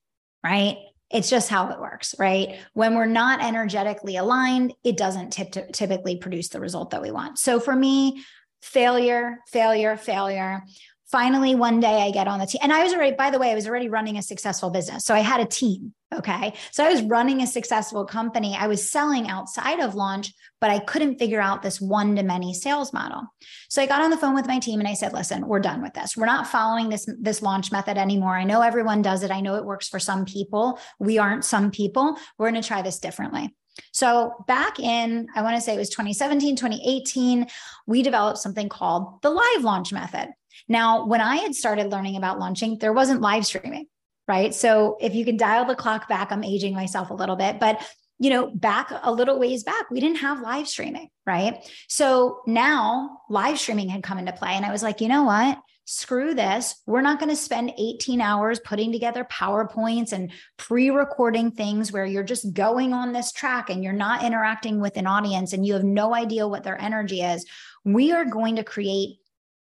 right 0.45 0.77
it's 1.11 1.31
just 1.31 1.49
how 1.49 1.71
it 1.71 1.81
works, 1.81 2.15
right? 2.19 2.59
When 2.75 2.95
we're 2.95 3.07
not 3.07 3.43
energetically 3.43 4.17
aligned, 4.17 4.75
it 4.85 4.97
doesn't 4.97 5.31
typically 5.31 6.17
produce 6.17 6.49
the 6.49 6.61
result 6.61 6.91
that 6.91 7.03
we 7.03 7.11
want. 7.11 7.39
So 7.39 7.61
for 7.61 7.75
me, 7.75 8.23
failure, 8.61 9.39
failure, 9.51 9.97
failure 9.97 10.65
finally 11.11 11.55
one 11.55 11.81
day 11.81 12.03
i 12.03 12.11
get 12.11 12.29
on 12.29 12.39
the 12.39 12.47
team 12.47 12.61
and 12.63 12.73
i 12.73 12.83
was 12.83 12.93
already 12.93 13.17
by 13.17 13.31
the 13.31 13.39
way 13.39 13.51
i 13.51 13.55
was 13.55 13.67
already 13.67 13.89
running 13.89 14.19
a 14.19 14.23
successful 14.23 14.71
business. 14.71 15.05
So 15.05 15.15
i 15.15 15.21
had 15.21 15.41
a 15.41 15.47
team 15.47 15.95
okay? 16.15 16.55
So 16.71 16.85
i 16.85 16.91
was 16.91 17.03
running 17.03 17.43
a 17.43 17.47
successful 17.47 18.05
company. 18.05 18.57
I 18.59 18.67
was 18.67 18.91
selling 18.91 19.29
outside 19.29 19.81
of 19.81 19.95
launch 19.95 20.33
but 20.61 20.71
i 20.71 20.79
couldn't 20.79 21.19
figure 21.19 21.41
out 21.41 21.63
this 21.63 21.81
one 21.81 22.17
to 22.17 22.23
many 22.23 22.55
sales 22.55 22.93
model. 22.93 23.23
So 23.69 23.83
i 23.83 23.87
got 23.87 24.03
on 24.03 24.11
the 24.11 24.17
phone 24.17 24.35
with 24.35 24.47
my 24.47 24.59
team 24.59 24.81
and 24.81 24.89
i 24.89 24.95
said 24.95 25.13
listen 25.13 25.47
we're 25.47 25.61
done 25.61 25.83
with 25.83 25.95
this. 25.95 26.17
We're 26.17 26.27
not 26.27 26.47
following 26.47 26.89
this 26.89 27.09
this 27.21 27.43
launch 27.43 27.73
method 27.73 27.97
anymore. 27.99 28.37
I 28.37 28.45
know 28.45 28.63
everyone 28.63 29.03
does 29.03 29.23
it. 29.23 29.31
I 29.31 29.41
know 29.41 29.57
it 29.57 29.65
works 29.65 29.89
for 29.89 29.99
some 29.99 30.25
people. 30.25 30.79
We 30.99 31.19
aren't 31.19 31.45
some 31.45 31.71
people. 31.71 32.17
We're 32.37 32.51
going 32.51 32.61
to 32.61 32.67
try 32.67 32.83
this 32.83 32.99
differently. 32.99 33.55
So 33.93 34.45
back 34.47 34.79
in, 34.81 35.29
I 35.35 35.43
want 35.43 35.57
to 35.57 35.61
say 35.61 35.75
it 35.75 35.79
was 35.79 35.91
2017, 35.91 36.57
2018, 36.57 37.47
we 37.87 38.03
developed 38.03 38.39
something 38.39 38.69
called 38.69 39.23
the 39.23 39.31
live 39.31 39.63
launch 39.63 39.93
method. 39.93 40.29
Now, 40.67 41.07
when 41.07 41.21
I 41.21 41.37
had 41.37 41.55
started 41.55 41.91
learning 41.91 42.17
about 42.17 42.39
launching, 42.39 42.79
there 42.79 42.93
wasn't 42.93 43.21
live 43.21 43.47
streaming, 43.47 43.87
right? 44.27 44.55
So 44.55 44.97
if 45.01 45.15
you 45.15 45.25
can 45.25 45.37
dial 45.37 45.65
the 45.65 45.75
clock 45.75 46.09
back, 46.09 46.33
I'm 46.33 46.45
aging 46.45 46.75
myself 46.75 47.11
a 47.11 47.15
little 47.15 47.37
bit, 47.37 47.61
but 47.61 47.81
you 48.19 48.31
know, 48.31 48.51
back 48.51 48.91
a 49.03 49.13
little 49.13 49.39
ways 49.39 49.63
back, 49.63 49.91
we 49.91 50.01
didn't 50.01 50.19
have 50.19 50.41
live 50.41 50.69
streaming, 50.69 51.09
right? 51.25 51.65
So 51.89 52.41
now 52.47 53.21
live 53.29 53.59
streaming 53.59 53.89
had 53.89 54.03
come 54.03 54.19
into 54.19 54.33
play. 54.33 54.51
And 54.51 54.65
I 54.65 54.73
was 54.73 54.83
like, 54.83 55.01
you 55.01 55.09
know 55.09 55.23
what? 55.23 55.59
Screw 55.85 56.35
this. 56.35 56.83
We're 56.85 57.01
not 57.01 57.19
going 57.19 57.31
to 57.31 57.37
spend 57.37 57.73
18 57.79 58.21
hours 58.21 58.61
putting 58.61 58.93
together 58.93 59.25
PowerPoints 59.25 60.13
and 60.13 60.33
pre 60.57 60.91
recording 60.91 61.53
things 61.53 61.93
where 61.93 62.05
you're 62.05 62.25
just 62.25 62.53
going 62.53 62.93
on 62.93 63.13
this 63.13 63.33
track 63.33 63.71
and 63.71 63.83
you're 63.83 63.93
not 63.93 64.25
interacting 64.25 64.81
with 64.81 64.97
an 64.97 65.07
audience 65.07 65.53
and 65.53 65.65
you 65.65 65.75
have 65.75 65.85
no 65.85 66.13
idea 66.13 66.47
what 66.47 66.65
their 66.65 66.79
energy 66.79 67.23
is. 67.23 67.47
We 67.85 68.13
are 68.13 68.25
going 68.25 68.57
to 68.57 68.65
create 68.65 69.19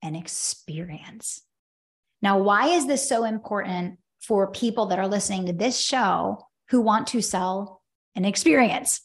an 0.07 0.15
experience. 0.15 1.43
Now, 2.23 2.39
why 2.39 2.69
is 2.69 2.87
this 2.87 3.07
so 3.07 3.25
important 3.25 3.99
for 4.21 4.51
people 4.51 4.87
that 4.87 4.99
are 4.99 5.09
listening 5.09 5.47
to 5.47 5.53
this 5.53 5.79
show 5.79 6.47
who 6.71 6.81
want 6.81 7.09
to 7.09 7.21
sell 7.21 7.83
an 8.15 8.25
experience? 8.25 9.01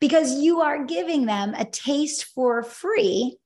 Because 0.00 0.34
you 0.34 0.60
are 0.60 0.84
giving 0.84 1.26
them 1.26 1.54
a 1.54 1.64
taste 1.64 2.26
for 2.34 2.62
free 2.62 3.38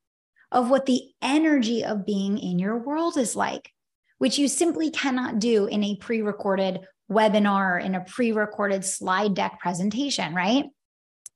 of 0.51 0.71
what 0.71 0.87
the 0.87 1.03
energy 1.23 1.85
of 1.85 2.05
being 2.05 2.39
in 2.39 2.59
your 2.59 2.79
world 2.79 3.17
is 3.17 3.37
like, 3.37 3.71
which 4.19 4.39
you 4.39 4.49
simply 4.49 4.91
cannot 4.91 5.39
do 5.39 5.67
in 5.67 5.85
a 5.85 5.97
pre 5.97 6.23
recorded 6.23 6.81
webinar, 7.11 7.83
in 7.83 7.95
a 7.95 8.05
pre 8.05 8.33
recorded 8.33 8.85
slide 8.85 9.35
deck 9.35 9.61
presentation, 9.61 10.35
right? 10.35 10.65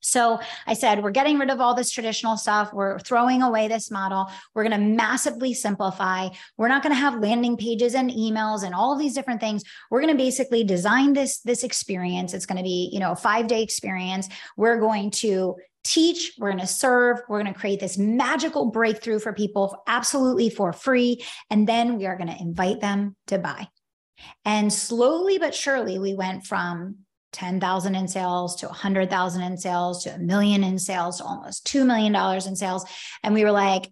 So 0.01 0.41
I 0.67 0.75
said, 0.75 1.03
we're 1.03 1.11
getting 1.11 1.39
rid 1.39 1.51
of 1.51 1.61
all 1.61 1.75
this 1.75 1.91
traditional 1.91 2.37
stuff. 2.37 2.73
We're 2.73 2.99
throwing 2.99 3.43
away 3.43 3.69
this 3.69 3.91
model. 3.91 4.31
We're 4.55 4.65
going 4.65 4.79
to 4.81 4.87
massively 4.87 5.55
simplify. 5.55 6.29
We're 6.57 6.69
not 6.69 6.83
going 6.83 6.95
to 6.95 7.01
have 7.01 7.21
landing 7.21 7.57
pages 7.57 7.95
and 7.95 8.11
emails 8.11 8.65
and 8.65 8.75
all 8.75 8.97
these 8.97 9.15
different 9.15 9.41
things. 9.41 9.63
We're 9.91 10.01
going 10.01 10.17
to 10.17 10.23
basically 10.23 10.65
design 10.65 11.13
this, 11.13 11.41
this 11.41 11.65
experience. 11.65 12.35
It's 12.35 12.47
going 12.47 12.59
to 12.59 12.65
be, 12.65 12.91
you 12.93 13.01
know, 13.01 13.13
a 13.13 13.17
five 13.17 13.47
day 13.47 13.63
experience. 13.63 14.29
We're 14.57 14.81
going 14.81 15.11
to 15.13 15.57
teach, 15.85 16.33
we're 16.39 16.51
going 16.51 16.61
to 16.61 16.67
serve, 16.67 17.21
we're 17.29 17.43
going 17.43 17.53
to 17.53 17.59
create 17.59 17.81
this 17.81 17.97
magical 17.97 18.71
breakthrough 18.71 19.19
for 19.19 19.33
people 19.33 19.83
absolutely 19.87 20.51
for 20.51 20.73
free. 20.73 21.25
And 21.51 21.67
then 21.67 21.97
we 21.97 22.07
are 22.07 22.17
going 22.17 22.29
to 22.29 22.41
invite 22.41 22.81
them 22.81 23.17
to 23.29 23.39
buy. 23.39 23.69
And 24.45 24.73
slowly 24.73 25.39
but 25.39 25.55
surely, 25.55 25.99
we 25.99 26.15
went 26.15 26.47
from 26.47 26.97
10,000 27.33 27.95
in 27.95 28.09
sales 28.09 28.57
to 28.57 28.67
100,000 28.67 29.43
in 29.43 29.57
sales 29.57 30.05
to 30.05 30.15
a 30.15 30.19
million 30.19 30.65
in 30.65 30.79
sales 30.79 31.19
to 31.19 31.25
almost 31.25 31.67
$2 31.67 31.87
million 31.87 32.15
in 32.47 32.57
sales. 32.57 32.85
And 33.23 33.35
we 33.35 33.45
were 33.45 33.53
like, 33.53 33.91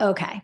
okay, 0.00 0.42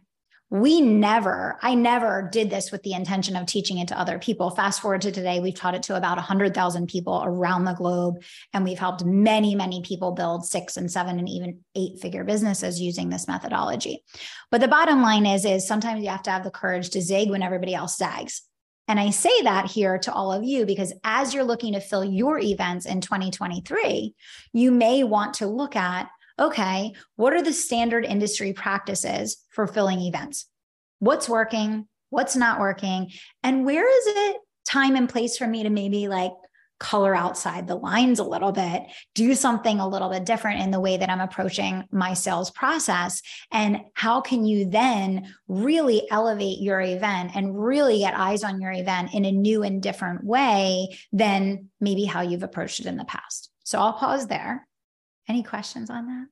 we 0.52 0.82
never, 0.82 1.58
I 1.62 1.74
never 1.74 2.28
did 2.30 2.50
this 2.50 2.70
with 2.70 2.82
the 2.82 2.92
intention 2.92 3.36
of 3.36 3.46
teaching 3.46 3.78
it 3.78 3.88
to 3.88 3.98
other 3.98 4.18
people. 4.18 4.50
Fast 4.50 4.82
forward 4.82 5.00
to 5.00 5.10
today, 5.10 5.40
we've 5.40 5.54
taught 5.54 5.74
it 5.74 5.82
to 5.84 5.96
about 5.96 6.18
100,000 6.18 6.88
people 6.88 7.22
around 7.24 7.64
the 7.64 7.72
globe. 7.72 8.22
And 8.52 8.62
we've 8.62 8.78
helped 8.78 9.02
many, 9.02 9.54
many 9.54 9.80
people 9.80 10.12
build 10.12 10.44
six 10.44 10.76
and 10.76 10.92
seven 10.92 11.18
and 11.18 11.26
even 11.26 11.60
eight 11.74 12.00
figure 12.00 12.22
businesses 12.22 12.82
using 12.82 13.08
this 13.08 13.26
methodology. 13.26 14.04
But 14.50 14.60
the 14.60 14.68
bottom 14.68 15.00
line 15.00 15.24
is, 15.24 15.46
is 15.46 15.66
sometimes 15.66 16.02
you 16.02 16.10
have 16.10 16.24
to 16.24 16.30
have 16.30 16.44
the 16.44 16.50
courage 16.50 16.90
to 16.90 17.00
zig 17.00 17.30
when 17.30 17.42
everybody 17.42 17.74
else 17.74 17.96
zags. 17.96 18.42
And 18.88 18.98
I 18.98 19.10
say 19.10 19.42
that 19.42 19.70
here 19.70 19.98
to 19.98 20.12
all 20.12 20.32
of 20.32 20.42
you 20.42 20.66
because 20.66 20.92
as 21.04 21.32
you're 21.32 21.44
looking 21.44 21.74
to 21.74 21.80
fill 21.80 22.04
your 22.04 22.38
events 22.38 22.84
in 22.84 23.00
2023, 23.00 24.14
you 24.52 24.70
may 24.72 25.04
want 25.04 25.34
to 25.34 25.46
look 25.46 25.76
at 25.76 26.08
okay, 26.38 26.92
what 27.16 27.34
are 27.34 27.42
the 27.42 27.52
standard 27.52 28.04
industry 28.04 28.52
practices 28.52 29.36
for 29.50 29.66
filling 29.66 30.00
events? 30.00 30.46
What's 30.98 31.28
working? 31.28 31.86
What's 32.10 32.36
not 32.36 32.58
working? 32.58 33.10
And 33.42 33.64
where 33.64 33.86
is 33.86 34.04
it 34.06 34.36
time 34.66 34.96
and 34.96 35.08
place 35.08 35.36
for 35.36 35.46
me 35.46 35.62
to 35.62 35.70
maybe 35.70 36.08
like 36.08 36.32
color 36.82 37.14
outside 37.14 37.68
the 37.68 37.76
lines 37.76 38.18
a 38.18 38.24
little 38.24 38.50
bit, 38.50 38.82
do 39.14 39.36
something 39.36 39.78
a 39.78 39.88
little 39.88 40.10
bit 40.10 40.26
different 40.26 40.60
in 40.60 40.72
the 40.72 40.80
way 40.80 40.96
that 40.96 41.08
I'm 41.08 41.20
approaching 41.20 41.84
my 41.92 42.12
sales 42.12 42.50
process? 42.50 43.22
And 43.52 43.78
how 43.94 44.20
can 44.20 44.44
you 44.44 44.68
then 44.68 45.32
really 45.46 46.02
elevate 46.10 46.58
your 46.58 46.80
event 46.80 47.30
and 47.36 47.56
really 47.56 48.00
get 48.00 48.14
eyes 48.14 48.42
on 48.42 48.60
your 48.60 48.72
event 48.72 49.14
in 49.14 49.24
a 49.24 49.30
new 49.30 49.62
and 49.62 49.80
different 49.80 50.24
way 50.24 50.98
than 51.12 51.68
maybe 51.80 52.04
how 52.04 52.20
you've 52.22 52.42
approached 52.42 52.80
it 52.80 52.86
in 52.86 52.96
the 52.96 53.04
past? 53.04 53.50
So 53.62 53.78
I'll 53.78 53.92
pause 53.92 54.26
there. 54.26 54.66
Any 55.28 55.44
questions 55.44 55.88
on 55.88 56.06
that? 56.08 56.26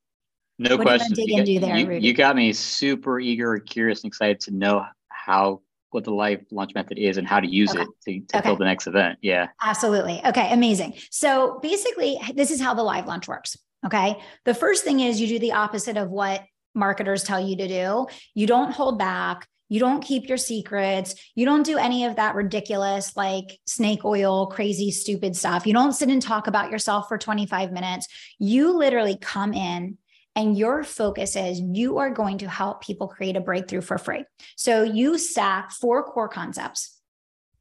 No 0.59 0.77
what 0.77 0.87
questions. 0.87 1.17
You, 1.17 1.61
got, 1.61 1.67
there, 1.69 1.77
you, 1.79 1.93
you, 1.93 2.13
got 2.13 2.35
me 2.35 2.53
super 2.53 3.21
eager, 3.21 3.57
curious, 3.61 4.03
and 4.03 4.11
excited 4.11 4.41
to 4.41 4.51
know 4.51 4.85
how 5.09 5.63
what 5.91 6.05
the 6.05 6.13
live 6.13 6.45
launch 6.51 6.75
method 6.75 6.99
is 6.99 7.17
and 7.17 7.27
how 7.27 7.41
to 7.41 7.49
use 7.49 7.71
okay. 7.71 7.83
it 7.83 7.89
to, 8.05 8.21
to 8.33 8.39
okay. 8.39 8.49
build 8.49 8.59
the 8.59 8.65
next 8.65 8.87
event. 8.87 9.19
Yeah. 9.23 9.49
Absolutely. 9.63 10.21
Okay. 10.25 10.53
Amazing. 10.53 10.95
So 11.11 11.59
basically, 11.63 12.19
this 12.35 12.51
is 12.51 12.61
how 12.61 12.75
the 12.75 12.83
live 12.83 13.07
launch 13.07 13.29
works. 13.29 13.57
Okay. 13.85 14.21
The 14.45 14.55
first 14.55 14.85
thing 14.85 15.01
is 15.01 15.21
you 15.21 15.27
do 15.27 15.39
the 15.39 15.53
opposite 15.53 15.97
of 15.97 16.11
what 16.11 16.45
marketers 16.75 17.25
tell 17.25 17.41
you 17.41 17.57
to 17.57 17.69
do. 17.69 18.07
You 18.35 18.47
don't 18.47 18.73
hold 18.73 18.99
back. 18.99 19.47
You 19.69 19.79
don't 19.79 20.03
keep 20.03 20.29
your 20.29 20.37
secrets. 20.37 21.15
You 21.37 21.47
don't 21.47 21.65
do 21.65 21.79
any 21.79 22.05
of 22.05 22.17
that 22.17 22.35
ridiculous, 22.35 23.17
like 23.17 23.59
snake 23.67 24.05
oil, 24.05 24.49
crazy, 24.49 24.91
stupid 24.91 25.37
stuff. 25.37 25.65
You 25.65 25.73
don't 25.73 25.93
sit 25.93 26.09
and 26.09 26.21
talk 26.21 26.49
about 26.49 26.73
yourself 26.73 27.07
for 27.09 27.17
25 27.17 27.71
minutes. 27.71 28.09
You 28.41 28.77
literally 28.77 29.17
come 29.17 29.55
in 29.55 29.97
and 30.37 30.57
your 30.57 30.85
focus 30.85 31.37
is 31.37 31.61
you 31.61 31.99
are 31.99 32.11
going 32.11 32.39
to 32.39 32.49
help 32.49 32.83
people 32.83 33.09
create 33.09 33.37
a 33.37 33.41
breakthrough 33.41 33.81
for 33.81 33.99
free. 33.99 34.25
So 34.57 34.83
you 34.83 35.19
stack 35.19 35.73
four 35.73 36.05
core 36.05 36.29
concepts 36.29 37.01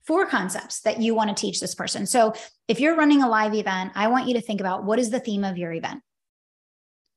four 0.09 0.25
concepts 0.25 0.81
that 0.81 0.99
you 0.99 1.13
want 1.13 1.29
to 1.29 1.39
teach 1.39 1.59
this 1.59 1.75
person. 1.75 2.07
So 2.07 2.33
if 2.67 2.79
you're 2.79 2.95
running 2.95 3.21
a 3.21 3.29
live 3.29 3.53
event, 3.53 3.91
I 3.93 4.07
want 4.07 4.27
you 4.27 4.33
to 4.33 4.41
think 4.41 4.59
about 4.59 4.83
what 4.83 4.97
is 4.97 5.11
the 5.11 5.19
theme 5.19 5.43
of 5.43 5.55
your 5.55 5.71
event? 5.71 6.01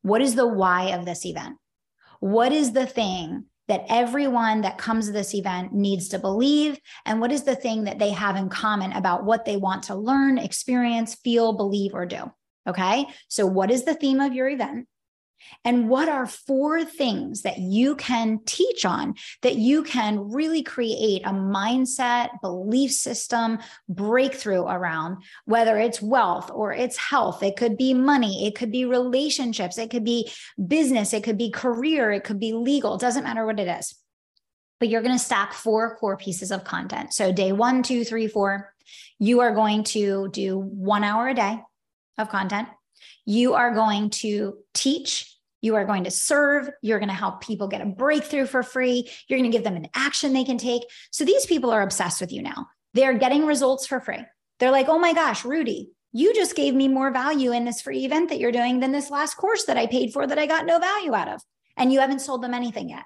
What 0.03 0.21
is 0.21 0.35
the 0.35 0.47
why 0.47 0.91
of 0.91 1.07
this 1.07 1.25
event? 1.25 1.57
What 2.21 2.53
is 2.53 2.75
the 2.75 2.85
thing 2.85 3.47
that 3.67 3.87
everyone 3.89 4.61
that 4.61 4.77
comes 4.77 5.07
to 5.07 5.13
this 5.13 5.35
event 5.35 5.73
needs 5.73 6.11
to 6.11 6.19
believe? 6.19 6.79
And 7.07 7.19
what 7.19 7.33
is 7.33 7.45
the 7.45 7.57
thing 7.57 7.85
that 7.85 7.99
they 7.99 8.11
have 8.11 8.37
in 8.37 8.51
common 8.51 8.93
about 8.93 9.25
what 9.25 9.47
they 9.47 9.57
want 9.57 9.85
to 9.85 9.95
learn, 9.95 10.37
experience, 10.37 11.15
feel, 11.15 11.55
believe, 11.55 11.95
or 11.95 12.05
do? 12.05 12.31
Okay. 12.69 13.07
So, 13.29 13.47
what 13.47 13.71
is 13.71 13.85
the 13.87 13.95
theme 13.95 14.21
of 14.21 14.35
your 14.35 14.51
event? 14.51 14.87
And 15.65 15.89
what 15.89 16.09
are 16.09 16.27
four 16.27 16.85
things 16.85 17.43
that 17.43 17.59
you 17.59 17.95
can 17.97 18.41
teach 18.47 18.85
on 18.85 19.15
that 19.43 19.57
you 19.57 19.83
can 19.83 20.31
really 20.31 20.63
create 20.63 21.23
a 21.25 21.31
mindset, 21.31 22.31
belief 22.41 22.93
system 22.93 23.59
breakthrough 23.89 24.63
around, 24.63 25.19
whether 25.45 25.79
it's 25.79 26.03
wealth 26.03 26.51
or 26.53 26.73
it's 26.73 26.97
health? 26.97 27.43
It 27.43 27.57
could 27.57 27.77
be 27.77 27.95
money, 27.95 28.47
it 28.47 28.57
could 28.57 28.73
be 28.73 28.85
relationships, 28.85 29.79
it 29.79 29.91
could 29.91 30.05
be 30.05 30.31
business, 30.67 31.13
it 31.13 31.23
could 31.23 31.39
be 31.39 31.51
career, 31.51 32.11
it 32.11 32.25
could 32.25 32.41
be 32.41 32.53
legal. 32.53 32.97
It 32.97 33.01
doesn't 33.01 33.25
matter 33.25 33.47
what 33.47 33.61
it 33.61 33.69
is. 33.69 33.95
But 34.81 34.89
you're 34.89 35.03
going 35.03 35.17
to 35.17 35.25
stack 35.25 35.53
four 35.53 35.97
core 35.97 36.17
pieces 36.17 36.51
of 36.51 36.65
content. 36.65 37.15
So, 37.15 37.33
day 37.33 37.53
one, 37.53 37.85
two, 37.85 38.05
three, 38.05 38.27
four, 38.27 38.75
you 39.21 39.41
are 39.41 39.55
going 39.55 39.85
to 39.85 40.29
do 40.33 40.59
one 40.59 41.05
hour 41.05 41.29
a 41.29 41.35
day 41.35 41.61
of 42.19 42.29
content. 42.29 42.69
You 43.25 43.55
are 43.55 43.73
going 43.73 44.11
to 44.11 44.59
teach 44.75 45.32
you 45.63 45.77
are 45.77 45.87
going 45.87 46.05
to 46.05 46.11
serve. 46.11 46.69
You're 46.83 46.99
going 46.99 47.09
to 47.09 47.15
help 47.15 47.41
people 47.41 47.69
get 47.69 47.81
a 47.81 47.87
breakthrough 47.87 48.47
for 48.47 48.63
free. 48.63 49.11
You're 49.27 49.39
going 49.39 49.51
to 49.51 49.57
give 49.57 49.65
them 49.65 49.77
an 49.77 49.89
action 49.95 50.35
they 50.35 50.45
can 50.45 50.59
take. 50.59 50.83
So 51.11 51.25
these 51.25 51.47
people 51.47 51.71
are 51.71 51.83
obsessed 51.83 52.21
with 52.21 52.33
you 52.33 52.43
now. 52.43 52.67
They're 52.93 53.17
getting 53.17 53.47
results 53.47 53.87
for 53.87 54.01
free. 54.01 54.25
They're 54.59 54.71
like, 54.71 54.89
oh 54.89 54.99
my 54.99 55.15
gosh, 55.15 55.45
Rudy, 55.45 55.91
you 56.13 56.35
just 56.35 56.55
gave 56.55 56.75
me 56.75 56.89
more 56.89 57.11
value 57.11 57.53
in 57.53 57.65
this 57.65 57.81
free 57.81 58.05
event 58.05 58.29
that 58.29 58.39
you're 58.39 58.53
doing 58.53 58.81
than 58.81 58.93
this 58.93 59.11
last 59.11 59.37
course 59.37 59.65
that 59.65 59.79
I 59.79 59.87
paid 59.87 60.13
for 60.13 60.27
that 60.27 60.39
I 60.39 60.47
got 60.47 60.67
no 60.67 60.79
value 60.79 61.15
out 61.15 61.29
of. 61.29 61.41
And 61.77 61.91
you 61.91 62.01
haven't 62.01 62.21
sold 62.21 62.43
them 62.43 62.53
anything 62.53 62.91
yet. 62.91 63.05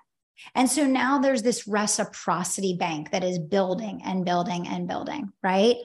And 0.54 0.68
so 0.68 0.86
now 0.86 1.18
there's 1.18 1.42
this 1.42 1.66
reciprocity 1.66 2.75
bank 2.75 3.10
that 3.12 3.25
is 3.25 3.38
building 3.38 4.02
and 4.04 4.25
building 4.25 4.68
and 4.68 4.88
building, 4.88 5.32
right? 5.42 5.76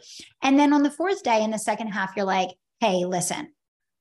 And 0.41 0.59
then 0.59 0.73
on 0.73 0.83
the 0.83 0.91
fourth 0.91 1.23
day 1.23 1.43
in 1.43 1.51
the 1.51 1.59
second 1.59 1.87
half, 1.87 2.13
you're 2.15 2.25
like, 2.25 2.49
hey, 2.79 3.05
listen, 3.05 3.53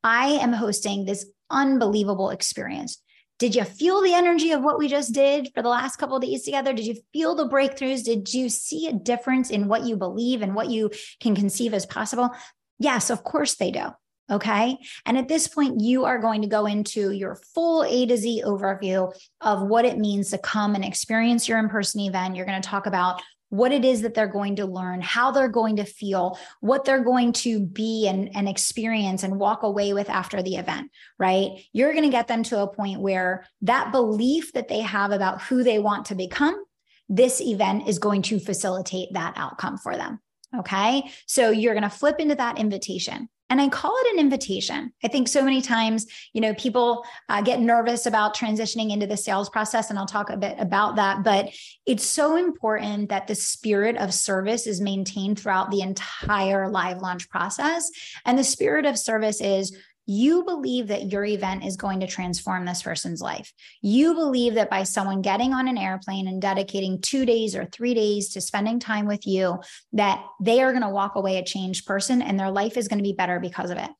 I 0.03 0.27
am 0.41 0.53
hosting 0.53 1.05
this 1.05 1.27
unbelievable 1.51 2.31
experience. 2.31 3.03
Did 3.39 3.55
you 3.55 3.65
feel 3.65 4.03
the 4.03 4.13
energy 4.13 4.53
of 4.53 4.63
what 4.63 4.79
we 4.79 4.87
just 4.87 5.15
did 5.15 5.51
for 5.55 5.63
the 5.63 5.69
last 5.71 5.97
couple 5.97 6.17
of 6.17 6.23
days 6.23 6.43
together? 6.43 6.75
Did 6.75 6.87
you 6.87 6.97
feel 7.13 7.35
the 7.35 7.49
breakthroughs? 7.49 8.05
Did 8.05 8.33
you 8.35 8.51
see 8.51 8.87
a 8.87 8.93
difference 8.93 9.49
in 9.49 9.67
what 9.67 9.85
you 9.85 9.97
believe 9.97 10.43
and 10.43 10.55
what 10.55 10.69
you 10.69 10.91
can 11.21 11.35
conceive 11.35 11.73
as 11.73 11.87
possible? 11.87 12.31
Yes, 12.79 13.09
of 13.09 13.25
course 13.25 13.55
they 13.55 13.71
do. 13.71 13.87
Okay. 14.31 14.79
And 15.07 15.19
at 15.19 15.27
this 15.27 15.49
point, 15.49 15.81
you 15.81 16.05
are 16.05 16.19
going 16.19 16.43
to 16.43 16.49
go 16.49 16.67
into 16.67 17.11
your 17.11 17.41
full 17.55 17.83
A 17.83 18.07
to 18.07 18.17
Z 18.17 18.43
overview 18.47 19.13
of 19.41 19.63
what 19.63 19.85
it 19.85 19.99
means 19.99 20.31
to 20.31 20.39
come 20.39 20.75
and 20.75 20.85
experience 20.85 21.49
your 21.49 21.59
in 21.59 21.69
person 21.69 22.01
event. 22.03 22.37
You're 22.37 22.47
going 22.47 22.61
to 22.61 22.69
talk 22.69 22.87
about 22.87 23.23
what 23.51 23.73
it 23.73 23.85
is 23.85 24.03
that 24.03 24.15
they're 24.15 24.27
going 24.27 24.57
to 24.57 24.65
learn, 24.65 25.01
how 25.01 25.31
they're 25.31 25.49
going 25.49 25.77
to 25.77 25.85
feel, 25.85 26.39
what 26.61 26.85
they're 26.85 27.05
going 27.05 27.33
to 27.33 27.61
be 27.61 28.09
and, 28.09 28.35
and 28.35 28.49
experience 28.49 29.23
and 29.23 29.39
walk 29.39 29.63
away 29.63 29.93
with 29.93 30.09
after 30.09 30.43
the 30.43 30.57
event, 30.57 30.91
right? 31.19 31.51
You're 31.73 31.93
going 31.93 32.05
to 32.05 32.11
get 32.11 32.29
them 32.29 32.43
to 32.45 32.61
a 32.61 32.73
point 32.73 33.01
where 33.01 33.45
that 33.63 33.93
belief 33.93 34.53
that 34.55 34.69
they 34.69 34.81
have 34.81 35.11
about 35.11 35.43
who 35.43 35.63
they 35.63 35.79
want 35.79 36.07
to 36.07 36.15
become, 36.15 36.65
this 37.09 37.41
event 37.41 37.89
is 37.89 37.99
going 37.99 38.23
to 38.23 38.39
facilitate 38.39 39.13
that 39.13 39.35
outcome 39.37 39.77
for 39.77 39.97
them. 39.97 40.21
Okay. 40.57 41.11
So 41.27 41.51
you're 41.51 41.75
going 41.75 41.83
to 41.83 41.91
flip 41.91 42.21
into 42.21 42.37
that 42.37 42.59
invitation. 42.59 43.29
And 43.51 43.61
I 43.61 43.69
call 43.69 43.95
it 43.95 44.15
an 44.15 44.21
invitation. 44.21 44.93
I 45.05 45.09
think 45.09 45.29
so 45.29 45.43
many 45.43 45.61
times, 45.61 46.07
you 46.33 46.41
know, 46.41 46.55
people 46.55 47.05
uh, 47.29 47.43
get 47.43 47.61
nervous 47.61 48.07
about 48.07 48.37
transitioning 48.37 48.93
into 48.93 49.07
the 49.07 49.17
sales 49.17 49.51
process, 49.51 49.91
and 49.91 49.99
I'll 49.99 50.07
talk 50.07 50.31
a 50.31 50.37
bit 50.37 50.55
about 50.59 50.97
that. 50.97 51.25
But 51.25 51.51
it's 51.85 52.07
so 52.07 52.37
important 52.37 53.09
that 53.09 53.27
the 53.27 53.35
spirit 53.35 53.97
of 53.97 54.15
service 54.15 54.67
is 54.67 54.81
maintained 54.81 55.39
throughout 55.39 55.71
the 55.71 55.83
entire 55.83 56.71
live 56.71 57.03
launch 57.03 57.29
process. 57.29 57.91
And 58.25 58.39
the 58.39 58.45
spirit 58.45 58.87
of 58.87 58.97
service 58.97 59.41
is 59.41 59.77
you 60.11 60.43
believe 60.43 60.89
that 60.89 61.13
your 61.13 61.25
event 61.25 61.65
is 61.65 61.77
going 61.77 62.01
to 62.01 62.07
transform 62.07 62.65
this 62.65 62.83
person's 62.83 63.23
life. 63.23 63.53
You 63.81 64.15
believe 64.15 64.55
that 64.55 64.69
by 64.69 64.83
someone 64.83 65.23
getting 65.23 65.53
on 65.53 65.69
an 65.69 65.79
airplane 65.79 66.27
and 66.27 66.43
dedicating 66.43 67.01
two 67.01 67.25
days 67.25 67.55
or 67.55 67.65
three 67.67 67.95
days 67.95 68.31
to 68.31 68.41
spending 68.41 68.81
time 68.81 69.07
with 69.07 69.25
you, 69.25 69.61
that 69.93 70.25
they 70.41 70.63
are 70.63 70.73
going 70.73 70.83
to 70.83 70.89
walk 70.89 71.15
away 71.15 71.37
a 71.37 71.45
changed 71.45 71.87
person 71.87 72.23
and 72.23 72.41
their 72.41 72.51
life 72.51 72.77
is 72.77 72.89
going 72.89 72.99
to 72.99 73.05
be 73.05 73.13
better 73.13 73.39
because 73.39 73.71
of 73.71 73.79
it. 73.79 73.91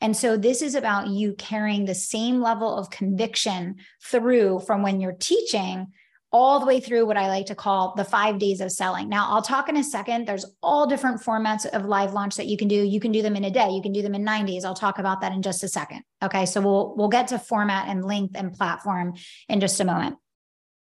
And 0.00 0.16
so 0.16 0.38
this 0.38 0.62
is 0.62 0.74
about 0.74 1.08
you 1.08 1.34
carrying 1.34 1.84
the 1.84 1.94
same 1.94 2.40
level 2.40 2.74
of 2.74 2.88
conviction 2.88 3.76
through 4.02 4.60
from 4.60 4.82
when 4.82 4.98
you're 4.98 5.12
teaching 5.12 5.88
all 6.32 6.60
the 6.60 6.66
way 6.66 6.80
through 6.80 7.06
what 7.06 7.16
I 7.16 7.26
like 7.28 7.46
to 7.46 7.54
call 7.54 7.94
the 7.96 8.04
five 8.04 8.38
days 8.38 8.60
of 8.60 8.70
selling. 8.70 9.08
Now, 9.08 9.28
I'll 9.28 9.42
talk 9.42 9.68
in 9.68 9.76
a 9.76 9.84
second. 9.84 10.26
There's 10.26 10.46
all 10.62 10.86
different 10.86 11.20
formats 11.20 11.66
of 11.66 11.84
live 11.84 12.12
launch 12.12 12.36
that 12.36 12.46
you 12.46 12.56
can 12.56 12.68
do. 12.68 12.76
You 12.76 13.00
can 13.00 13.12
do 13.12 13.22
them 13.22 13.36
in 13.36 13.44
a 13.44 13.50
day. 13.50 13.70
You 13.70 13.82
can 13.82 13.92
do 13.92 14.02
them 14.02 14.14
in 14.14 14.22
nine 14.22 14.46
days. 14.46 14.64
I'll 14.64 14.74
talk 14.74 14.98
about 14.98 15.20
that 15.22 15.32
in 15.32 15.42
just 15.42 15.64
a 15.64 15.68
second. 15.68 16.02
Okay, 16.22 16.46
so 16.46 16.60
we'll 16.60 16.94
we'll 16.96 17.08
get 17.08 17.28
to 17.28 17.38
format 17.38 17.88
and 17.88 18.04
length 18.04 18.36
and 18.36 18.52
platform 18.52 19.14
in 19.48 19.60
just 19.60 19.80
a 19.80 19.84
moment. 19.84 20.16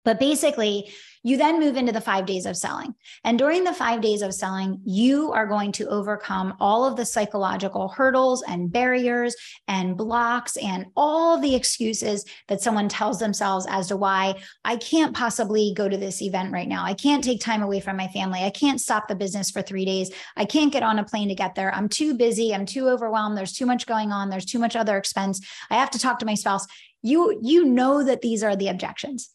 But 0.05 0.21
basically, 0.21 0.93
you 1.27 1.39
then 1.39 1.59
move 1.59 1.77
into 1.79 1.91
the 1.91 2.03
five 2.03 2.27
days 2.27 2.45
of 2.45 2.55
selling. 2.55 2.95
And 3.25 3.39
during 3.39 3.65
the 3.65 3.73
five 3.73 4.03
days 4.03 4.21
of 4.21 4.35
selling, 4.35 4.83
you 4.85 5.33
are 5.33 5.47
going 5.47 5.73
to 5.73 5.89
overcome 5.89 6.55
all 6.61 6.85
of 6.85 6.97
the 6.97 7.07
psychological 7.07 7.89
hurdles 7.89 8.43
and 8.47 8.71
barriers 8.71 9.35
and 9.67 9.97
blocks 9.97 10.59
and 10.59 10.85
all 10.95 11.41
the 11.41 11.55
excuses 11.55 12.27
that 12.49 12.61
someone 12.61 12.91
tells 12.91 13.19
themselves 13.19 13.67
as 13.71 13.89
to 13.89 13.97
why 13.97 14.35
I 14.67 14.77
can't 14.77 15.17
possibly 15.17 15.73
go 15.75 15.89
to 15.89 15.97
this 15.97 16.21
event 16.21 16.53
right 16.53 16.69
now. 16.69 16.85
I 16.85 16.93
can't 16.93 17.25
take 17.25 17.41
time 17.41 17.63
away 17.63 17.81
from 17.81 17.97
my 17.97 18.09
family. 18.09 18.41
I 18.41 18.51
can't 18.51 18.81
stop 18.81 19.09
the 19.09 19.15
business 19.15 19.51
for 19.51 19.63
three 19.63 19.87
days. 19.87 20.11
I 20.37 20.45
can't 20.45 20.73
get 20.73 20.83
on 20.83 20.99
a 20.99 21.05
plane 21.05 21.29
to 21.29 21.35
get 21.35 21.55
there. 21.55 21.75
I'm 21.75 21.89
too 21.89 22.13
busy. 22.13 22.55
I'm 22.55 22.67
too 22.67 22.91
overwhelmed. 22.91 23.39
There's 23.39 23.55
too 23.55 23.67
much 23.67 23.87
going 23.87 24.13
on. 24.13 24.29
There's 24.29 24.45
too 24.45 24.59
much 24.59 24.77
other 24.77 24.99
expense. 24.99 25.41
I 25.71 25.77
have 25.77 25.91
to 25.93 25.99
talk 25.99 26.19
to 26.19 26.27
my 26.27 26.35
spouse. 26.35 26.67
You, 27.01 27.39
you 27.43 27.65
know 27.65 28.05
that 28.05 28.21
these 28.21 28.43
are 28.43 28.57
the 28.57 28.69
objections 28.69 29.34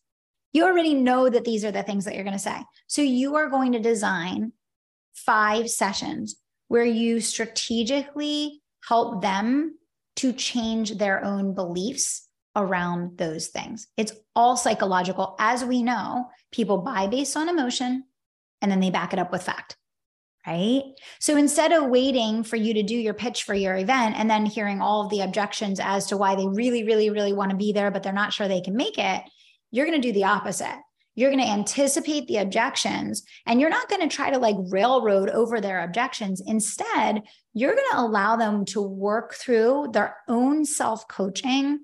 You 0.51 0.65
already 0.65 0.93
know 0.93 1.29
that 1.29 1.45
these 1.45 1.63
are 1.63 1.71
the 1.71 1.83
things 1.83 2.05
that 2.05 2.15
you're 2.15 2.23
going 2.23 2.33
to 2.33 2.39
say. 2.39 2.57
So 2.87 3.01
you 3.01 3.35
are 3.35 3.49
going 3.49 3.73
to 3.73 3.79
design 3.79 4.53
five 5.13 5.69
sessions 5.69 6.37
where 6.67 6.85
you 6.85 7.19
strategically 7.19 8.61
help 8.87 9.21
them 9.21 9.77
to 10.17 10.33
change 10.33 10.97
their 10.97 11.23
own 11.23 11.53
beliefs 11.53 12.27
around 12.55 13.17
those 13.17 13.47
things. 13.47 13.87
It's 13.95 14.13
all 14.35 14.57
psychological. 14.57 15.35
As 15.39 15.63
we 15.63 15.83
know, 15.83 16.29
people 16.51 16.79
buy 16.79 17.07
based 17.07 17.37
on 17.37 17.49
emotion 17.49 18.03
and 18.61 18.71
then 18.71 18.79
they 18.79 18.89
back 18.89 19.13
it 19.13 19.19
up 19.19 19.31
with 19.31 19.43
fact. 19.43 19.77
Right. 20.47 20.83
So 21.19 21.37
instead 21.37 21.73
of 21.73 21.89
waiting 21.89 22.43
for 22.43 22.55
you 22.55 22.73
to 22.73 22.83
do 22.83 22.95
your 22.95 23.13
pitch 23.13 23.43
for 23.43 23.53
your 23.53 23.75
event 23.75 24.15
and 24.17 24.29
then 24.29 24.45
hearing 24.45 24.81
all 24.81 25.03
of 25.03 25.11
the 25.11 25.21
objections 25.21 25.79
as 25.79 26.07
to 26.07 26.17
why 26.17 26.35
they 26.35 26.47
really, 26.47 26.83
really, 26.83 27.09
really 27.09 27.33
want 27.33 27.51
to 27.51 27.57
be 27.57 27.71
there, 27.71 27.91
but 27.91 28.03
they're 28.03 28.13
not 28.13 28.33
sure 28.33 28.47
they 28.47 28.61
can 28.61 28.75
make 28.75 28.97
it, 28.97 29.21
you're 29.71 29.85
going 29.85 29.99
to 29.99 30.07
do 30.07 30.13
the 30.13 30.25
opposite. 30.25 30.79
You're 31.15 31.31
going 31.31 31.43
to 31.43 31.51
anticipate 31.51 32.27
the 32.27 32.37
objections 32.37 33.23
and 33.45 33.59
you're 33.59 33.69
not 33.69 33.89
going 33.89 34.07
to 34.07 34.15
try 34.15 34.29
to 34.29 34.37
like 34.37 34.55
railroad 34.69 35.29
over 35.29 35.59
their 35.59 35.83
objections. 35.83 36.41
Instead, 36.45 37.23
you're 37.53 37.75
going 37.75 37.87
to 37.91 37.99
allow 37.99 38.37
them 38.37 38.63
to 38.65 38.81
work 38.81 39.33
through 39.33 39.89
their 39.91 40.15
own 40.29 40.63
self 40.63 41.07
coaching 41.07 41.79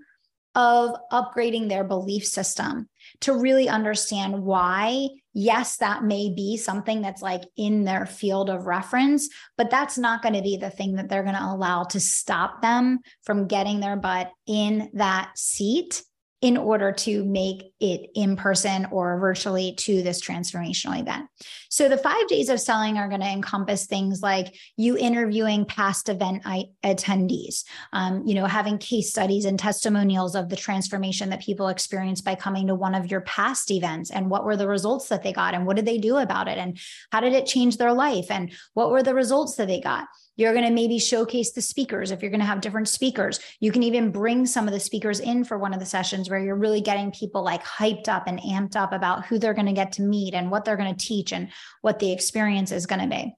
of 0.55 0.95
upgrading 1.11 1.67
their 1.67 1.83
belief 1.83 2.25
system 2.25 2.87
to 3.19 3.33
really 3.33 3.67
understand 3.67 4.41
why 4.41 5.09
yes 5.33 5.77
that 5.77 6.03
may 6.03 6.33
be 6.33 6.55
something 6.55 7.01
that's 7.01 7.21
like 7.21 7.43
in 7.57 7.83
their 7.83 8.05
field 8.05 8.49
of 8.49 8.65
reference 8.65 9.27
but 9.57 9.69
that's 9.69 9.97
not 9.97 10.21
going 10.21 10.33
to 10.33 10.41
be 10.41 10.55
the 10.55 10.69
thing 10.69 10.95
that 10.95 11.09
they're 11.09 11.23
going 11.23 11.35
to 11.35 11.43
allow 11.43 11.83
to 11.83 11.99
stop 11.99 12.61
them 12.61 12.99
from 13.23 13.47
getting 13.47 13.81
their 13.81 13.97
butt 13.97 14.31
in 14.47 14.89
that 14.93 15.29
seat 15.37 16.01
in 16.41 16.57
order 16.57 16.91
to 16.91 17.23
make 17.23 17.73
it 17.79 18.09
in 18.13 18.35
person 18.35 18.85
or 18.91 19.17
virtually 19.19 19.73
to 19.73 20.03
this 20.03 20.21
transformational 20.21 20.99
event. 20.99 21.27
So 21.69 21.87
the 21.87 21.97
five 21.97 22.27
days 22.27 22.49
of 22.49 22.59
selling 22.59 22.97
are 22.97 23.07
going 23.07 23.21
to 23.21 23.27
encompass 23.27 23.85
things 23.85 24.21
like 24.21 24.53
you 24.75 24.97
interviewing 24.97 25.65
past 25.65 26.09
event 26.09 26.43
attendees, 26.83 27.63
um, 27.93 28.23
you 28.25 28.35
know, 28.35 28.45
having 28.45 28.77
case 28.77 29.09
studies 29.09 29.45
and 29.45 29.57
testimonials 29.57 30.35
of 30.35 30.49
the 30.49 30.55
transformation 30.55 31.29
that 31.29 31.41
people 31.41 31.69
experienced 31.69 32.25
by 32.25 32.35
coming 32.35 32.67
to 32.67 32.75
one 32.75 32.95
of 32.95 33.09
your 33.09 33.21
past 33.21 33.71
events 33.71 34.11
and 34.11 34.29
what 34.29 34.43
were 34.43 34.57
the 34.57 34.67
results 34.67 35.07
that 35.09 35.23
they 35.23 35.33
got 35.33 35.53
and 35.53 35.65
what 35.65 35.77
did 35.77 35.85
they 35.85 35.97
do 35.97 36.17
about 36.17 36.47
it 36.47 36.57
and 36.57 36.77
how 37.11 37.21
did 37.21 37.33
it 37.33 37.45
change 37.45 37.77
their 37.77 37.93
life 37.93 38.29
and 38.29 38.51
what 38.73 38.91
were 38.91 39.03
the 39.03 39.15
results 39.15 39.55
that 39.55 39.67
they 39.67 39.79
got. 39.79 40.07
You're 40.35 40.53
going 40.53 40.65
to 40.65 40.71
maybe 40.71 40.99
showcase 40.99 41.51
the 41.51 41.61
speakers 41.61 42.11
if 42.11 42.21
you're 42.21 42.31
going 42.31 42.41
to 42.41 42.45
have 42.45 42.61
different 42.61 42.89
speakers. 42.89 43.39
You 43.59 43.71
can 43.71 43.83
even 43.83 44.11
bring 44.11 44.45
some 44.45 44.67
of 44.67 44.73
the 44.73 44.79
speakers 44.79 45.19
in 45.19 45.43
for 45.43 45.57
one 45.57 45.73
of 45.73 45.79
the 45.79 45.85
sessions 45.85 46.29
where 46.29 46.39
you're 46.39 46.55
really 46.55 46.81
getting 46.81 47.11
people 47.11 47.43
like 47.43 47.63
hyped 47.63 48.09
up 48.09 48.27
and 48.27 48.39
amped 48.39 48.75
up 48.75 48.93
about 48.93 49.25
who 49.25 49.39
they're 49.39 49.53
going 49.53 49.67
to 49.67 49.73
get 49.73 49.93
to 49.93 50.01
meet 50.01 50.33
and 50.33 50.51
what 50.51 50.65
they're 50.65 50.77
going 50.77 50.93
to 50.93 51.05
teach 51.05 51.31
and 51.31 51.49
what 51.81 51.99
the 51.99 52.11
experience 52.11 52.71
is 52.71 52.85
going 52.85 53.01
to 53.01 53.07
be. 53.07 53.33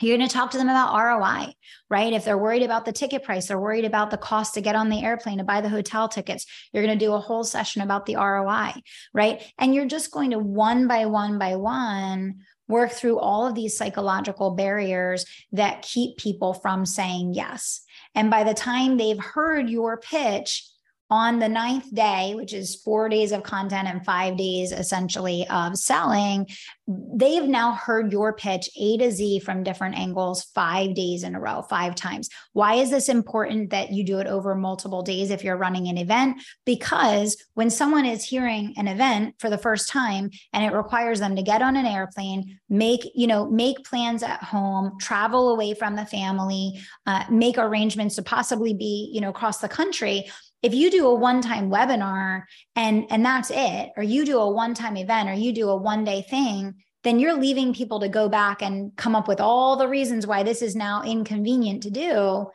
You're 0.00 0.16
going 0.16 0.28
to 0.28 0.32
talk 0.32 0.52
to 0.52 0.58
them 0.58 0.68
about 0.68 0.94
ROI, 0.96 1.54
right? 1.90 2.12
If 2.12 2.24
they're 2.24 2.38
worried 2.38 2.62
about 2.62 2.84
the 2.84 2.92
ticket 2.92 3.24
price, 3.24 3.48
they're 3.48 3.58
worried 3.58 3.84
about 3.84 4.12
the 4.12 4.16
cost 4.16 4.54
to 4.54 4.60
get 4.60 4.76
on 4.76 4.90
the 4.90 5.02
airplane 5.02 5.38
to 5.38 5.44
buy 5.44 5.60
the 5.60 5.68
hotel 5.68 6.08
tickets. 6.08 6.46
You're 6.72 6.84
going 6.84 6.96
to 6.96 7.04
do 7.04 7.14
a 7.14 7.20
whole 7.20 7.42
session 7.42 7.82
about 7.82 8.06
the 8.06 8.14
ROI, 8.14 8.74
right? 9.12 9.42
And 9.58 9.74
you're 9.74 9.86
just 9.86 10.12
going 10.12 10.30
to 10.30 10.38
one 10.38 10.86
by 10.86 11.06
one 11.06 11.38
by 11.38 11.56
one 11.56 12.42
work 12.68 12.92
through 12.92 13.18
all 13.18 13.46
of 13.46 13.54
these 13.54 13.76
psychological 13.76 14.52
barriers 14.52 15.26
that 15.52 15.82
keep 15.82 16.16
people 16.16 16.54
from 16.54 16.86
saying 16.86 17.34
yes. 17.34 17.80
And 18.14 18.30
by 18.30 18.44
the 18.44 18.54
time 18.54 18.96
they've 18.96 19.18
heard 19.18 19.68
your 19.68 19.96
pitch, 19.96 20.68
on 21.10 21.38
the 21.38 21.48
ninth 21.48 21.92
day, 21.94 22.34
which 22.34 22.52
is 22.52 22.76
four 22.76 23.08
days 23.08 23.32
of 23.32 23.42
content 23.42 23.88
and 23.88 24.04
five 24.04 24.36
days 24.36 24.72
essentially 24.72 25.46
of 25.48 25.76
selling, 25.76 26.46
they've 26.86 27.48
now 27.48 27.72
heard 27.72 28.12
your 28.12 28.34
pitch 28.34 28.68
A 28.78 28.98
to 28.98 29.10
Z 29.10 29.40
from 29.40 29.62
different 29.62 29.98
angles 29.98 30.44
five 30.54 30.94
days 30.94 31.22
in 31.22 31.34
a 31.34 31.40
row, 31.40 31.62
five 31.62 31.94
times. 31.94 32.28
Why 32.52 32.74
is 32.74 32.90
this 32.90 33.08
important 33.08 33.70
that 33.70 33.90
you 33.90 34.04
do 34.04 34.18
it 34.18 34.26
over 34.26 34.54
multiple 34.54 35.02
days 35.02 35.30
if 35.30 35.44
you're 35.44 35.56
running 35.56 35.88
an 35.88 35.98
event? 35.98 36.42
Because 36.66 37.42
when 37.54 37.70
someone 37.70 38.04
is 38.04 38.24
hearing 38.24 38.74
an 38.76 38.88
event 38.88 39.34
for 39.38 39.48
the 39.48 39.58
first 39.58 39.88
time 39.88 40.30
and 40.52 40.64
it 40.64 40.76
requires 40.76 41.20
them 41.20 41.36
to 41.36 41.42
get 41.42 41.62
on 41.62 41.76
an 41.76 41.86
airplane, 41.86 42.58
make, 42.68 43.00
you 43.14 43.26
know, 43.26 43.50
make 43.50 43.84
plans 43.84 44.22
at 44.22 44.42
home, 44.42 44.98
travel 45.00 45.50
away 45.50 45.72
from 45.74 45.96
the 45.96 46.06
family, 46.06 46.80
uh, 47.06 47.24
make 47.30 47.56
arrangements 47.56 48.16
to 48.16 48.22
possibly 48.22 48.74
be, 48.74 49.10
you 49.12 49.20
know, 49.20 49.30
across 49.30 49.58
the 49.58 49.68
country 49.68 50.26
if 50.62 50.74
you 50.74 50.90
do 50.90 51.06
a 51.06 51.14
one-time 51.14 51.70
webinar 51.70 52.42
and 52.76 53.06
and 53.10 53.24
that's 53.24 53.50
it 53.50 53.90
or 53.96 54.02
you 54.02 54.24
do 54.24 54.38
a 54.38 54.50
one-time 54.50 54.96
event 54.96 55.28
or 55.28 55.34
you 55.34 55.52
do 55.52 55.68
a 55.68 55.76
one-day 55.76 56.22
thing 56.22 56.74
then 57.04 57.20
you're 57.20 57.38
leaving 57.38 57.72
people 57.72 58.00
to 58.00 58.08
go 58.08 58.28
back 58.28 58.60
and 58.60 58.94
come 58.96 59.14
up 59.14 59.28
with 59.28 59.40
all 59.40 59.76
the 59.76 59.88
reasons 59.88 60.26
why 60.26 60.42
this 60.42 60.62
is 60.62 60.74
now 60.74 61.02
inconvenient 61.02 61.82
to 61.82 61.90
do 61.90 62.46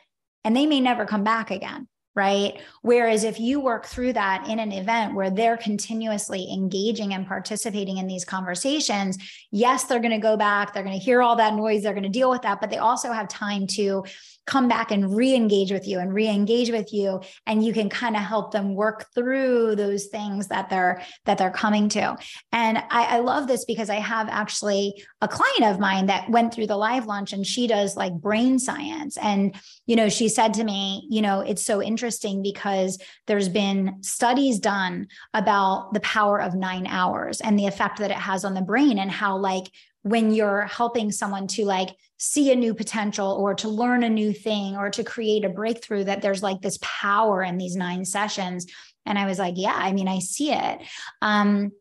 and 0.44 0.56
they 0.56 0.66
may 0.66 0.80
never 0.80 1.06
come 1.06 1.24
back 1.24 1.52
again 1.52 1.88
right? 2.16 2.62
Whereas 2.84 3.24
if 3.24 3.39
you 3.39 3.60
work 3.60 3.86
through 3.86 4.13
that 4.13 4.48
in 4.48 4.60
an 4.60 4.72
event 4.72 5.16
where 5.16 5.32
they're 5.32 5.58
continuously 5.58 6.48
engaging 6.54 7.13
and 7.13 7.26
participating 7.26 7.98
in 7.98 8.06
these 8.06 8.24
conversations, 8.24 9.18
yes, 9.52 9.86
they're 9.86 10.00
going 10.00 10.12
to 10.12 10.20
go 10.20 10.38
back, 10.38 10.74
they're 10.74 10.84
going 10.84 10.98
to 10.98 11.04
hear 11.04 11.22
all 11.22 11.36
that 11.38 11.56
noise, 11.56 11.82
they're 11.82 11.94
going 11.94 12.04
to 12.04 12.10
deal 12.10 12.30
with 12.30 12.44
that, 12.44 12.62
but 12.62 12.70
they 12.70 12.78
also 12.78 13.12
have 13.12 13.28
time 13.28 13.66
to 13.66 14.04
come 14.46 14.68
back 14.68 14.92
and 14.92 15.16
re-engage 15.16 15.72
with 15.72 15.88
you 15.88 16.00
and 16.00 16.14
re-engage 16.14 16.70
with 16.70 16.92
you 16.94 17.22
and 17.48 17.64
you 17.64 17.72
can 17.72 17.90
kind 17.90 18.16
of 18.16 18.22
help 18.22 18.52
them 18.52 18.76
work 18.76 19.06
through 19.16 19.76
those 19.76 20.08
things 20.08 20.48
that 20.48 20.70
they're 20.70 21.02
that 21.26 21.38
they're 21.38 21.52
coming 21.52 21.88
to. 21.90 22.18
And 22.52 22.78
I, 22.78 23.18
I 23.18 23.20
love 23.20 23.48
this 23.48 23.66
because 23.66 23.90
i 23.90 23.96
have 23.96 24.28
actually 24.30 25.04
a 25.22 25.28
client 25.28 25.64
of 25.64 25.80
mine 25.80 26.08
that 26.08 26.30
went 26.30 26.54
through 26.54 26.68
the 26.68 26.78
live 26.78 27.06
launch 27.06 27.32
and 27.32 27.46
she 27.46 27.68
does 27.68 27.96
like 27.96 28.14
brain 28.14 28.60
science. 28.60 29.18
And 29.18 29.56
you 29.86 29.96
know 29.96 30.10
she 30.10 30.30
said 30.30 30.54
to 30.56 30.64
me 30.64 31.08
you 31.10 31.22
know 31.22 31.40
it's 31.42 31.66
so 31.66 31.82
interesting 31.82 32.42
because 32.42 32.98
there's 33.28 33.50
been 33.50 34.02
studies 34.02 34.60
done 34.60 35.08
about 35.34 35.94
the 35.94 36.00
power 36.02 36.42
of 36.42 36.56
nine 36.56 36.88
hours 36.88 37.40
and 37.42 37.58
the 37.58 37.68
effect 37.68 38.00
that 38.00 38.12
it 38.12 38.18
has 38.18 38.44
on 38.44 38.54
the 38.54 38.62
brain 38.62 39.00
and 39.00 39.12
how 39.12 39.38
like 39.38 39.66
when 40.04 40.34
you're 40.34 40.63
helping 40.63 41.12
someone 41.12 41.48
to 41.48 41.66
like 41.66 41.89
see 42.18 42.52
a 42.52 42.56
new 42.56 42.74
potential 42.74 43.32
or 43.32 43.54
to 43.56 43.68
learn 43.68 44.04
a 44.04 44.10
new 44.10 44.32
thing 44.32 44.78
or 44.78 44.89
to 44.89 45.04
create 45.04 45.44
a 45.44 45.50
breakthrough 45.50 46.04
that 46.04 46.22
there's 46.22 46.44
like 46.44 46.62
this 46.62 46.78
power 46.82 47.42
in 47.42 47.58
these 47.58 47.76
nine 47.76 48.06
sessions. 48.06 48.66
And 49.06 49.20
i 49.20 49.26
was 49.26 49.39
like 49.39 49.56
yeah 49.58 49.76
i 49.76 49.92
mean 49.92 50.08
i 50.08 50.20
see 50.20 50.52
it. 50.54 50.80
Um 51.22 51.72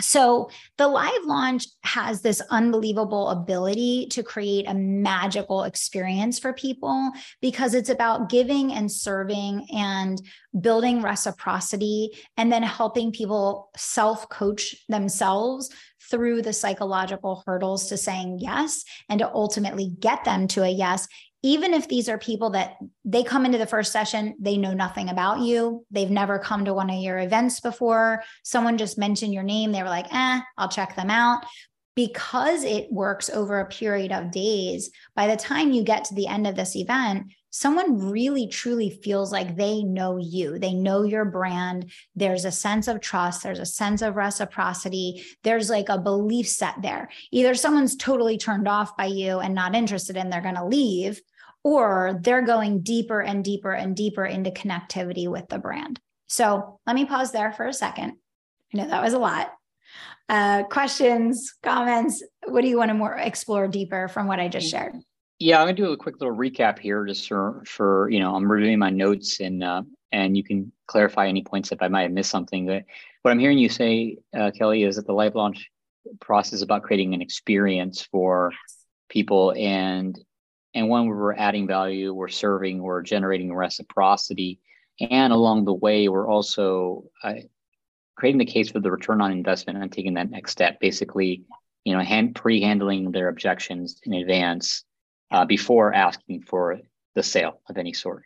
so 0.00 0.50
the 0.76 0.86
live 0.86 1.24
launch 1.24 1.66
has 1.82 2.22
this 2.22 2.40
unbelievable 2.50 3.30
ability 3.30 4.06
to 4.10 4.22
create 4.22 4.66
a 4.68 4.74
magical 4.74 5.64
experience 5.64 6.38
for 6.38 6.52
people 6.52 7.10
because 7.40 7.74
it's 7.74 7.88
about 7.88 8.28
giving 8.28 8.72
and 8.72 8.90
serving 8.90 9.66
and 9.74 10.22
building 10.60 11.02
reciprocity 11.02 12.10
and 12.36 12.52
then 12.52 12.62
helping 12.62 13.12
people 13.12 13.70
self 13.76 14.28
coach 14.28 14.76
themselves 14.88 15.70
through 16.10 16.42
the 16.42 16.52
psychological 16.52 17.42
hurdles 17.46 17.88
to 17.88 17.96
saying 17.96 18.38
yes 18.40 18.84
and 19.08 19.18
to 19.18 19.30
ultimately 19.34 19.90
get 20.00 20.24
them 20.24 20.46
to 20.48 20.62
a 20.62 20.68
yes 20.68 21.08
even 21.42 21.72
if 21.72 21.86
these 21.88 22.08
are 22.08 22.18
people 22.18 22.50
that 22.50 22.76
they 23.04 23.22
come 23.22 23.46
into 23.46 23.58
the 23.58 23.66
first 23.66 23.92
session, 23.92 24.34
they 24.40 24.56
know 24.56 24.74
nothing 24.74 25.08
about 25.08 25.40
you, 25.40 25.86
they've 25.90 26.10
never 26.10 26.38
come 26.38 26.64
to 26.64 26.74
one 26.74 26.90
of 26.90 27.00
your 27.00 27.18
events 27.18 27.60
before, 27.60 28.24
someone 28.42 28.78
just 28.78 28.98
mentioned 28.98 29.32
your 29.32 29.44
name, 29.44 29.70
they 29.70 29.82
were 29.82 29.88
like, 29.88 30.12
eh, 30.12 30.40
I'll 30.56 30.68
check 30.68 30.96
them 30.96 31.10
out. 31.10 31.44
Because 31.98 32.62
it 32.62 32.92
works 32.92 33.28
over 33.28 33.58
a 33.58 33.66
period 33.66 34.12
of 34.12 34.30
days, 34.30 34.92
by 35.16 35.26
the 35.26 35.36
time 35.36 35.72
you 35.72 35.82
get 35.82 36.04
to 36.04 36.14
the 36.14 36.28
end 36.28 36.46
of 36.46 36.54
this 36.54 36.76
event, 36.76 37.32
someone 37.50 37.98
really 37.98 38.46
truly 38.46 38.88
feels 39.02 39.32
like 39.32 39.56
they 39.56 39.82
know 39.82 40.16
you, 40.16 40.60
they 40.60 40.74
know 40.74 41.02
your 41.02 41.24
brand. 41.24 41.90
There's 42.14 42.44
a 42.44 42.52
sense 42.52 42.86
of 42.86 43.00
trust, 43.00 43.42
there's 43.42 43.58
a 43.58 43.66
sense 43.66 44.00
of 44.00 44.14
reciprocity, 44.14 45.24
there's 45.42 45.70
like 45.70 45.88
a 45.88 45.98
belief 45.98 46.48
set 46.48 46.76
there. 46.82 47.08
Either 47.32 47.56
someone's 47.56 47.96
totally 47.96 48.38
turned 48.38 48.68
off 48.68 48.96
by 48.96 49.06
you 49.06 49.40
and 49.40 49.52
not 49.52 49.74
interested 49.74 50.16
and 50.16 50.32
they're 50.32 50.40
going 50.40 50.54
to 50.54 50.64
leave, 50.64 51.20
or 51.64 52.20
they're 52.22 52.42
going 52.42 52.82
deeper 52.82 53.20
and 53.20 53.42
deeper 53.42 53.72
and 53.72 53.96
deeper 53.96 54.24
into 54.24 54.52
connectivity 54.52 55.26
with 55.26 55.48
the 55.48 55.58
brand. 55.58 55.98
So 56.28 56.78
let 56.86 56.94
me 56.94 57.06
pause 57.06 57.32
there 57.32 57.50
for 57.50 57.66
a 57.66 57.72
second. 57.72 58.12
I 58.72 58.76
know 58.76 58.86
that 58.86 59.02
was 59.02 59.14
a 59.14 59.18
lot. 59.18 59.50
Uh, 60.28 60.62
questions, 60.64 61.54
comments? 61.62 62.22
What 62.46 62.60
do 62.60 62.68
you 62.68 62.76
want 62.76 62.90
to 62.90 62.94
more 62.94 63.16
explore 63.16 63.66
deeper 63.66 64.08
from 64.08 64.26
what 64.26 64.38
I 64.38 64.48
just 64.48 64.70
shared? 64.70 64.94
Yeah, 65.38 65.60
I'm 65.60 65.66
gonna 65.66 65.76
do 65.76 65.92
a 65.92 65.96
quick 65.96 66.20
little 66.20 66.36
recap 66.36 66.78
here, 66.78 67.06
just 67.06 67.28
for 67.28 67.62
for 67.66 68.10
you 68.10 68.18
know, 68.18 68.34
I'm 68.34 68.50
reviewing 68.50 68.78
my 68.78 68.90
notes 68.90 69.40
and 69.40 69.62
uh, 69.62 69.82
and 70.12 70.36
you 70.36 70.42
can 70.42 70.72
clarify 70.86 71.28
any 71.28 71.42
points 71.44 71.70
if 71.72 71.80
I 71.80 71.88
might 71.88 72.02
have 72.02 72.12
missed 72.12 72.30
something. 72.30 72.66
But 72.66 72.84
what 73.22 73.30
I'm 73.30 73.38
hearing 73.38 73.58
you 73.58 73.68
say, 73.68 74.18
uh, 74.36 74.50
Kelly, 74.50 74.82
is 74.82 74.96
that 74.96 75.06
the 75.06 75.12
live 75.12 75.34
launch 75.34 75.70
process 76.20 76.54
is 76.54 76.62
about 76.62 76.82
creating 76.82 77.14
an 77.14 77.22
experience 77.22 78.02
for 78.02 78.52
people, 79.08 79.54
and 79.56 80.18
and 80.74 80.88
when 80.88 81.06
we're 81.06 81.34
adding 81.34 81.66
value, 81.66 82.12
we're 82.12 82.28
serving, 82.28 82.82
we're 82.82 83.02
generating 83.02 83.54
reciprocity, 83.54 84.60
and 85.00 85.32
along 85.32 85.64
the 85.64 85.74
way, 85.74 86.08
we're 86.08 86.28
also 86.28 87.04
uh, 87.22 87.34
creating 88.18 88.38
the 88.38 88.44
case 88.44 88.68
for 88.68 88.80
the 88.80 88.90
return 88.90 89.20
on 89.20 89.30
investment 89.30 89.80
and 89.80 89.92
taking 89.92 90.14
that 90.14 90.28
next 90.28 90.50
step. 90.50 90.80
Basically, 90.80 91.44
you 91.84 91.94
know, 91.94 92.02
hand 92.02 92.34
pre-handling 92.34 93.12
their 93.12 93.28
objections 93.28 94.00
in 94.02 94.12
advance 94.12 94.84
uh, 95.30 95.44
before 95.44 95.94
asking 95.94 96.42
for 96.42 96.80
the 97.14 97.22
sale 97.22 97.60
of 97.68 97.78
any 97.78 97.92
sort, 97.92 98.24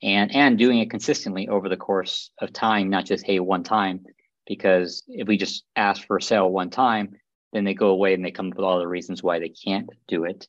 and 0.00 0.32
and 0.34 0.58
doing 0.58 0.78
it 0.78 0.90
consistently 0.90 1.48
over 1.48 1.68
the 1.68 1.76
course 1.76 2.30
of 2.40 2.52
time, 2.52 2.88
not 2.88 3.04
just 3.04 3.26
hey 3.26 3.40
one 3.40 3.64
time. 3.64 4.06
Because 4.46 5.02
if 5.08 5.26
we 5.26 5.36
just 5.36 5.64
ask 5.76 6.06
for 6.06 6.16
a 6.16 6.22
sale 6.22 6.48
one 6.48 6.70
time, 6.70 7.16
then 7.52 7.64
they 7.64 7.74
go 7.74 7.88
away 7.88 8.14
and 8.14 8.24
they 8.24 8.30
come 8.30 8.48
up 8.48 8.56
with 8.56 8.64
all 8.64 8.78
the 8.78 8.88
reasons 8.88 9.22
why 9.22 9.38
they 9.38 9.48
can't 9.48 9.88
do 10.08 10.24
it. 10.24 10.48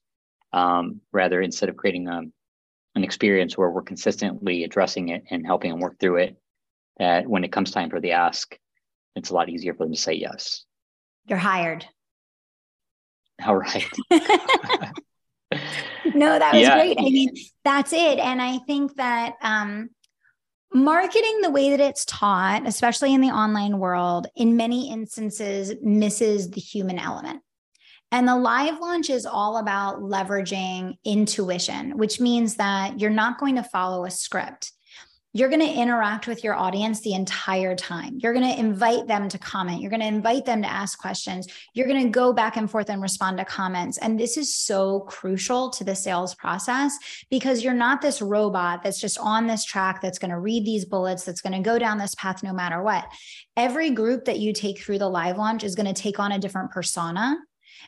Um, 0.52 1.02
rather, 1.12 1.42
instead 1.42 1.70
of 1.70 1.78
creating 1.78 2.08
a, 2.08 2.18
um, 2.18 2.34
an 2.96 3.04
experience 3.04 3.58
where 3.58 3.72
we're 3.72 3.82
consistently 3.82 4.64
addressing 4.64 5.10
it 5.10 5.24
and 5.32 5.46
helping 5.46 5.72
them 5.72 5.80
work 5.80 6.00
through 6.00 6.18
it, 6.18 6.38
that 6.98 7.28
when 7.28 7.44
it 7.44 7.52
comes 7.52 7.72
time 7.72 7.90
for 7.90 8.00
the 8.00 8.12
ask, 8.12 8.56
it's 9.16 9.30
a 9.30 9.34
lot 9.34 9.50
easier 9.50 9.74
for 9.74 9.86
them 9.86 9.94
to 9.94 10.00
say 10.00 10.14
yes. 10.14 10.66
You're 11.28 11.38
hired. 11.38 11.86
All 13.46 13.56
right. 13.56 13.90
no, 16.14 16.40
that 16.40 16.54
was 16.54 16.62
yeah. 16.62 16.76
great. 16.76 17.00
I 17.00 17.04
mean, 17.04 17.30
that's 17.64 17.94
it. 17.94 18.20
And 18.20 18.42
I 18.42 18.60
think 18.60 18.96
that 18.96 19.36
um, 19.42 19.90
marketing 20.74 21.42
the 21.42 21.52
way 21.52 21.72
that 21.72 21.80
it's 21.80 22.06
taught, 22.06 22.68
especially 22.68 23.14
in 23.14 23.22
the 23.22 23.30
online 23.30 23.80
world, 23.80 24.28
in 24.36 24.58
many 24.58 24.92
instances 24.92 25.74
misses 25.82 26.50
the 26.50 26.62
human 26.62 27.00
element. 27.00 27.42
And 28.12 28.28
the 28.28 28.36
live 28.36 28.80
launch 28.80 29.10
is 29.10 29.26
all 29.26 29.58
about 29.58 30.02
leveraging 30.02 30.98
intuition, 31.04 31.98
which 31.98 32.20
means 32.20 32.56
that 32.56 33.00
you're 33.00 33.10
not 33.10 33.40
going 33.40 33.56
to 33.56 33.64
follow 33.64 34.06
a 34.06 34.12
script 34.12 34.72
you're 35.36 35.50
going 35.50 35.62
to 35.62 35.74
interact 35.74 36.28
with 36.28 36.44
your 36.44 36.54
audience 36.54 37.02
the 37.02 37.14
entire 37.14 37.76
time. 37.76 38.20
You're 38.20 38.34
going 38.34 38.48
to 38.48 38.60
invite 38.60 39.08
them 39.08 39.28
to 39.30 39.40
comment. 39.40 39.82
You're 39.82 39.90
going 39.90 40.00
to 40.00 40.08
invite 40.08 40.46
them 40.46 40.62
to 40.62 40.72
ask 40.72 41.00
questions. 41.00 41.48
You're 41.74 41.88
going 41.88 42.04
to 42.04 42.10
go 42.10 42.34
back 42.34 42.56
and 42.56 42.70
forth 42.70 42.90
and 42.90 43.02
respond 43.02 43.40
to 43.40 43.46
comments. 43.46 43.98
And 43.98 44.20
this 44.20 44.38
is 44.38 44.54
so 44.54 45.02
crucial 45.02 45.72
to 45.72 45.84
the 45.84 45.96
sales 45.96 46.36
process 46.36 46.96
because 47.32 47.64
you're 47.64 47.74
not 47.74 48.00
this 48.00 48.22
robot 48.22 48.84
that's 48.84 49.02
just 49.02 49.18
on 49.18 49.48
this 49.48 49.66
track 49.66 50.02
that's 50.02 50.20
going 50.20 50.32
to 50.32 50.40
read 50.40 50.66
these 50.66 50.86
bullets, 50.86 51.24
that's 51.24 51.42
going 51.42 51.54
to 51.54 51.68
go 51.68 51.80
down 51.80 51.98
this 51.98 52.14
path 52.16 52.44
no 52.44 52.54
matter 52.54 52.84
what. 52.84 53.06
Every 53.58 53.90
group 53.90 54.26
that 54.26 54.40
you 54.40 54.54
take 54.54 54.80
through 54.80 55.00
the 55.00 55.10
live 55.10 55.38
launch 55.38 55.64
is 55.64 55.74
going 55.74 55.92
to 55.92 56.00
take 56.00 56.20
on 56.20 56.32
a 56.32 56.40
different 56.40 56.70
persona 56.70 57.38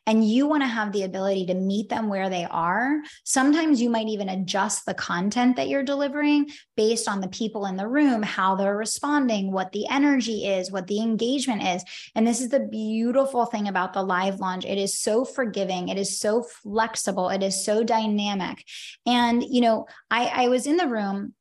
and 0.06 0.28
you 0.28 0.48
want 0.48 0.64
to 0.64 0.68
have 0.68 0.92
the 0.92 1.04
ability 1.04 1.46
to 1.48 1.54
meet 1.54 1.90
them 1.90 2.10
where 2.10 2.30
they 2.30 2.46
are, 2.46 3.02
sometimes 3.24 3.82
you 3.82 3.90
might 3.90 4.08
even 4.08 4.30
adjust 4.30 4.86
the 4.86 4.94
content 4.94 5.56
that 5.56 5.68
you're 5.68 5.84
delivering 5.84 6.50
based 6.76 7.08
on 7.08 7.22
the 7.22 7.28
people 7.28 7.66
in 7.66 7.76
the 7.76 7.88
room, 7.88 8.22
how 8.24 8.56
they're 8.56 8.76
responding, 8.76 9.52
what 9.52 9.72
the 9.72 9.88
energy 9.90 10.46
is, 10.46 10.72
what 10.72 10.88
the 10.88 11.00
engagement 11.00 11.64
is. 11.64 11.84
And 12.16 12.26
this 12.26 12.42
is 12.42 12.50
the 12.50 12.60
beautiful 12.60 13.46
thing 13.46 13.68
about 13.68 13.94
the 13.94 14.04
live 14.04 14.40
launch. 14.40 14.66
It 14.66 14.78
is 14.78 15.00
so 15.00 15.26
forgiving, 15.26 15.90
it 15.90 15.98
is 15.98 16.20
so 16.20 16.44
flexible, 16.44 17.30
it 17.30 17.44
is 17.44 17.64
so 17.64 17.84
dynamic. 17.84 18.64
And, 19.06 19.44
you 19.44 19.62
know, 19.62 19.88
I, 20.10 20.26
I 20.26 20.48
was 20.48 20.68
in 20.68 20.78
the 20.78 20.88
room 20.88 21.34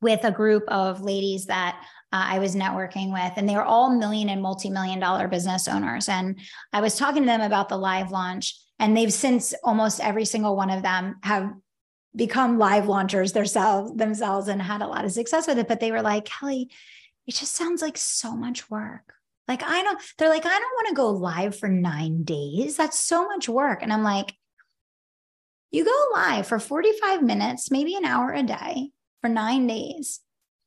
with 0.00 0.24
a 0.24 0.32
group 0.32 0.64
of 0.68 1.00
ladies 1.00 1.46
that 1.46 1.82
uh, 2.12 2.26
I 2.28 2.38
was 2.38 2.54
networking 2.54 3.12
with, 3.12 3.32
and 3.36 3.48
they 3.48 3.54
were 3.54 3.64
all 3.64 3.90
million 3.90 4.28
and 4.28 4.42
multi 4.42 4.70
million 4.70 5.00
dollar 5.00 5.28
business 5.28 5.66
owners. 5.66 6.08
And 6.08 6.38
I 6.72 6.80
was 6.80 6.96
talking 6.96 7.22
to 7.22 7.26
them 7.26 7.40
about 7.40 7.68
the 7.68 7.78
live 7.78 8.10
launch, 8.10 8.54
and 8.78 8.96
they've 8.96 9.12
since 9.12 9.54
almost 9.64 10.00
every 10.00 10.24
single 10.24 10.54
one 10.54 10.70
of 10.70 10.82
them 10.82 11.16
have 11.22 11.52
become 12.14 12.58
live 12.58 12.86
launchers 12.88 13.32
themselves 13.32 13.96
themselves 13.96 14.48
and 14.48 14.60
had 14.60 14.82
a 14.82 14.86
lot 14.86 15.04
of 15.04 15.12
success 15.12 15.46
with 15.46 15.58
it. 15.58 15.68
But 15.68 15.80
they 15.80 15.90
were 15.90 16.02
like, 16.02 16.26
Kelly, 16.26 16.70
it 17.26 17.34
just 17.34 17.54
sounds 17.54 17.80
like 17.80 17.96
so 17.96 18.36
much 18.36 18.70
work. 18.70 19.14
Like, 19.48 19.62
I 19.62 19.82
don't, 19.82 20.00
they're 20.18 20.28
like, 20.28 20.46
I 20.46 20.50
don't 20.50 20.60
want 20.60 20.88
to 20.88 20.94
go 20.94 21.10
live 21.10 21.56
for 21.56 21.68
nine 21.68 22.22
days. 22.22 22.76
That's 22.76 22.98
so 22.98 23.26
much 23.26 23.48
work. 23.48 23.82
And 23.82 23.92
I'm 23.92 24.04
like, 24.04 24.34
you 25.70 25.84
go 25.84 26.06
live 26.12 26.46
for 26.46 26.58
45 26.58 27.22
minutes, 27.22 27.70
maybe 27.70 27.94
an 27.94 28.04
hour 28.04 28.32
a 28.32 28.42
day 28.42 28.90
for 29.20 29.28
nine 29.28 29.66
days. 29.66 30.20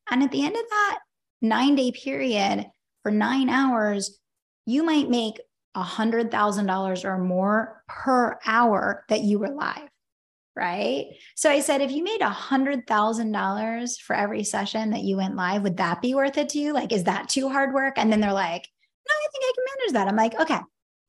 And 0.09 0.23
at 0.23 0.31
the 0.31 0.43
end 0.43 0.55
of 0.55 0.63
that, 0.69 0.99
nine 1.47 1.75
day 1.75 1.91
period 1.91 2.65
for 3.03 3.11
nine 3.11 3.49
hours, 3.49 4.19
you 4.65 4.83
might 4.83 5.09
make 5.09 5.39
a 5.75 5.83
hundred 5.83 6.31
thousand 6.31 6.65
dollars 6.65 7.05
or 7.05 7.17
more 7.17 7.83
per 7.87 8.39
hour 8.45 9.05
that 9.09 9.21
you 9.21 9.39
were 9.39 9.49
live. 9.49 9.89
Right. 10.55 11.07
So 11.35 11.49
I 11.49 11.59
said, 11.59 11.81
if 11.81 11.91
you 11.91 12.01
made 12.01 12.21
a 12.21 12.29
hundred 12.29 12.87
thousand 12.87 13.33
dollars 13.33 13.97
for 13.97 14.15
every 14.15 14.45
session 14.45 14.91
that 14.91 15.03
you 15.03 15.17
went 15.17 15.35
live, 15.35 15.63
would 15.63 15.77
that 15.77 16.01
be 16.01 16.15
worth 16.15 16.37
it 16.37 16.49
to 16.49 16.59
you? 16.59 16.71
Like, 16.73 16.93
is 16.93 17.03
that 17.03 17.27
too 17.27 17.49
hard 17.49 17.73
work? 17.73 17.95
And 17.97 18.09
then 18.09 18.21
they're 18.21 18.31
like, 18.31 18.65
no, 19.07 19.13
I 19.13 19.27
think 19.31 19.43
I 19.43 19.51
can 19.53 19.65
manage 19.79 19.93
that. 19.93 20.07
I'm 20.07 20.15
like, 20.15 20.39
okay, 20.39 20.59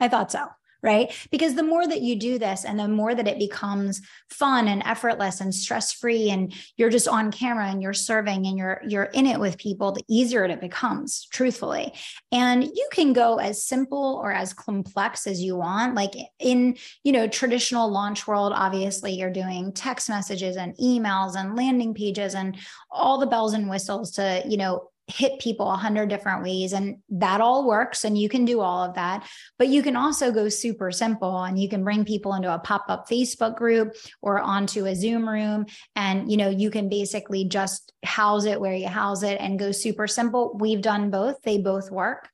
I 0.01 0.09
thought 0.09 0.33
so 0.33 0.47
right? 0.83 1.13
Because 1.31 1.55
the 1.55 1.63
more 1.63 1.87
that 1.87 2.03
you 2.03 2.17
do 2.17 2.39
this 2.39 2.65
and 2.65 2.79
the 2.79 2.89
more 2.89 3.15
that 3.15 3.29
it 3.29 3.39
becomes 3.39 4.01
fun 4.31 4.69
and 4.69 4.83
effortless 4.85 5.41
and 5.41 5.55
stress-free 5.55 6.31
and 6.31 6.55
you're 6.77 6.91
just 6.91 7.09
on 7.09 7.33
camera 7.33 7.67
and 7.67 7.83
you're 7.83 7.93
serving 7.93 8.47
and 8.47 8.59
you're 8.59 8.83
you're 8.87 9.05
in 9.05 9.27
it 9.27 9.41
with 9.41 9.59
people, 9.59 9.93
the 9.93 10.05
easier 10.09 10.45
it 10.45 10.61
becomes, 10.61 11.27
truthfully. 11.33 11.93
And 12.33 12.65
you 12.65 12.89
can 12.93 13.13
go 13.13 13.39
as 13.39 13.65
simple 13.65 14.21
or 14.23 14.33
as 14.33 14.53
complex 14.53 15.27
as 15.27 15.43
you 15.43 15.57
want. 15.57 15.95
Like 15.95 16.13
in, 16.39 16.77
you 17.03 17.13
know, 17.13 17.27
traditional 17.27 17.91
launch 17.91 18.27
world, 18.27 18.53
obviously 18.55 19.13
you're 19.13 19.31
doing 19.31 19.73
text 19.73 20.09
messages 20.09 20.57
and 20.57 20.77
emails 20.77 21.37
and 21.37 21.57
landing 21.57 21.95
pages 21.95 22.35
and 22.35 22.57
all 22.91 23.19
the 23.19 23.27
bells 23.27 23.55
and 23.55 23.69
whistles 23.69 24.13
to, 24.13 24.43
you 24.47 24.57
know, 24.57 24.91
hit 25.09 25.39
people 25.39 25.71
a 25.71 25.77
hundred 25.77 26.09
different 26.09 26.43
ways 26.43 26.73
and 26.73 26.97
that 27.09 27.41
all 27.41 27.67
works 27.67 28.05
and 28.05 28.19
you 28.19 28.29
can 28.29 28.45
do 28.45 28.61
all 28.61 28.83
of 28.83 28.95
that. 28.95 29.27
But 29.59 29.69
you 29.69 29.83
can 29.83 29.97
also 29.97 30.33
go 30.33 30.49
super 30.49 30.91
simple 30.91 31.45
and 31.45 31.61
you 31.61 31.69
can 31.69 31.85
bring 31.85 32.05
people 32.05 32.35
into 32.35 32.53
a 32.53 32.59
pop-up 32.59 33.09
facebook 33.09 33.57
group 33.57 33.95
or 34.21 34.41
onto 34.41 34.87
a 34.87 34.95
zoom 34.95 35.29
room 35.29 35.67
and 35.95 36.31
you 36.31 36.37
know 36.37 36.49
you 36.49 36.71
can 36.71 36.89
basically 36.89 37.45
just 37.45 37.93
house 38.05 38.47
it 38.47 38.61
where 38.61 38.75
you 38.75 38.89
house 38.89 39.23
it 39.23 39.39
and 39.41 39.59
go 39.59 39.71
super 39.71 40.07
simple. 40.07 40.57
We've 40.59 40.83
done 40.83 41.11
both. 41.11 41.41
They 41.43 41.59
both 41.59 41.91
work. 41.91 42.29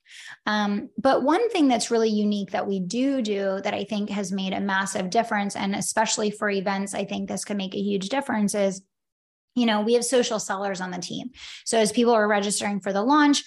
Um, 0.46 0.90
but 0.96 1.22
one 1.22 1.50
thing 1.50 1.68
that's 1.68 1.90
really 1.90 2.10
unique 2.10 2.52
that 2.52 2.66
we 2.66 2.80
do 2.80 3.22
do 3.22 3.60
that 3.64 3.72
i 3.72 3.84
think 3.84 4.10
has 4.10 4.30
made 4.30 4.52
a 4.52 4.60
massive 4.60 5.08
difference 5.10 5.56
and 5.56 5.74
especially 5.74 6.30
for 6.30 6.50
events 6.50 6.94
i 6.94 7.04
think 7.04 7.28
this 7.28 7.44
could 7.44 7.56
make 7.56 7.74
a 7.74 7.80
huge 7.80 8.08
difference 8.08 8.54
is 8.54 8.82
you 9.54 9.66
know, 9.66 9.80
we 9.80 9.94
have 9.94 10.04
social 10.04 10.38
sellers 10.38 10.80
on 10.80 10.90
the 10.90 10.98
team. 10.98 11.30
So 11.64 11.78
as 11.78 11.92
people 11.92 12.12
are 12.12 12.28
registering 12.28 12.80
for 12.80 12.92
the 12.92 13.02
launch, 13.02 13.44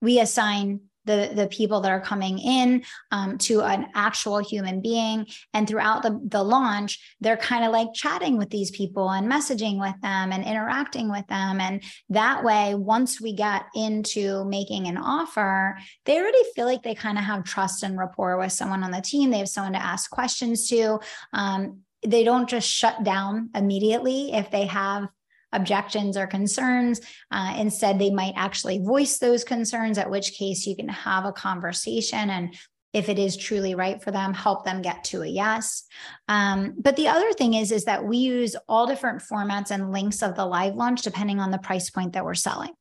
we 0.00 0.20
assign 0.20 0.80
the, 1.08 1.30
the 1.34 1.48
people 1.48 1.80
that 1.80 1.90
are 1.90 2.00
coming 2.00 2.38
in 2.38 2.84
um, 3.10 3.38
to 3.38 3.62
an 3.62 3.86
actual 3.94 4.38
human 4.38 4.80
being. 4.80 5.26
And 5.54 5.66
throughout 5.66 6.02
the, 6.02 6.20
the 6.22 6.42
launch, 6.42 7.16
they're 7.20 7.38
kind 7.38 7.64
of 7.64 7.72
like 7.72 7.94
chatting 7.94 8.36
with 8.36 8.50
these 8.50 8.70
people 8.70 9.10
and 9.10 9.30
messaging 9.30 9.80
with 9.80 9.98
them 10.02 10.32
and 10.32 10.44
interacting 10.44 11.10
with 11.10 11.26
them. 11.26 11.60
And 11.60 11.82
that 12.10 12.44
way, 12.44 12.74
once 12.74 13.20
we 13.20 13.32
get 13.32 13.64
into 13.74 14.44
making 14.44 14.86
an 14.86 14.98
offer, 14.98 15.78
they 16.04 16.18
already 16.18 16.44
feel 16.54 16.66
like 16.66 16.82
they 16.82 16.94
kind 16.94 17.18
of 17.18 17.24
have 17.24 17.42
trust 17.42 17.82
and 17.82 17.98
rapport 17.98 18.38
with 18.38 18.52
someone 18.52 18.84
on 18.84 18.90
the 18.90 19.00
team. 19.00 19.30
They 19.30 19.38
have 19.38 19.48
someone 19.48 19.72
to 19.72 19.84
ask 19.84 20.10
questions 20.10 20.68
to. 20.68 21.00
Um, 21.32 21.80
they 22.06 22.22
don't 22.22 22.48
just 22.48 22.68
shut 22.68 23.02
down 23.02 23.50
immediately 23.54 24.32
if 24.32 24.50
they 24.52 24.66
have 24.66 25.08
objections 25.52 26.16
or 26.16 26.26
concerns. 26.26 27.00
Uh, 27.30 27.54
instead, 27.58 27.98
they 27.98 28.10
might 28.10 28.34
actually 28.36 28.78
voice 28.78 29.18
those 29.18 29.44
concerns, 29.44 29.98
at 29.98 30.10
which 30.10 30.32
case 30.32 30.66
you 30.66 30.76
can 30.76 30.88
have 30.88 31.24
a 31.24 31.32
conversation 31.32 32.30
and 32.30 32.54
if 32.92 33.08
it 33.08 33.18
is 33.18 33.36
truly 33.36 33.74
right 33.74 34.02
for 34.02 34.10
them 34.10 34.32
help 34.32 34.64
them 34.64 34.82
get 34.82 35.04
to 35.04 35.22
a 35.22 35.26
yes. 35.26 35.84
Um, 36.26 36.74
but 36.78 36.96
the 36.96 37.08
other 37.08 37.32
thing 37.32 37.54
is 37.54 37.70
is 37.70 37.84
that 37.84 38.04
we 38.04 38.16
use 38.16 38.56
all 38.68 38.86
different 38.86 39.22
formats 39.22 39.70
and 39.70 39.92
links 39.92 40.22
of 40.22 40.34
the 40.34 40.46
live 40.46 40.74
launch 40.74 41.02
depending 41.02 41.38
on 41.38 41.50
the 41.50 41.58
price 41.58 41.90
point 41.90 42.14
that 42.14 42.24
we're 42.24 42.34
selling. 42.34 42.72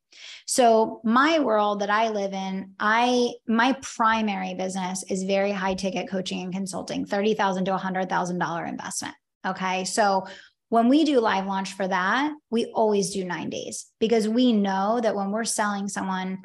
So 0.46 1.02
my 1.04 1.40
world 1.40 1.82
that 1.82 1.90
i 1.90 2.10
live 2.10 2.34
in 2.34 2.72
i 2.80 3.32
my 3.48 3.78
primary 3.82 4.54
business 4.56 5.04
is 5.10 5.24
very 5.24 5.52
high 5.52 5.76
ticket 5.76 6.10
coaching 6.10 6.42
and 6.42 6.54
consulting 6.54 7.06
30000 7.06 7.66
to 7.66 7.72
$100000 7.72 8.70
investment. 8.70 9.16
Okay? 9.46 9.84
So 9.84 10.26
when 10.70 10.90
we 10.90 11.06
do 11.06 11.20
live 11.20 11.46
launch 11.46 11.74
for 11.74 11.88
that, 11.88 12.34
we 12.50 12.66
always 12.66 13.12
do 13.12 13.24
nine 13.24 13.50
days 13.50 13.88
because 14.00 14.28
we 14.28 14.52
know 14.52 15.00
that 15.02 15.16
when 15.16 15.32
we're 15.32 15.46
selling 15.46 15.88
someone 15.88 16.40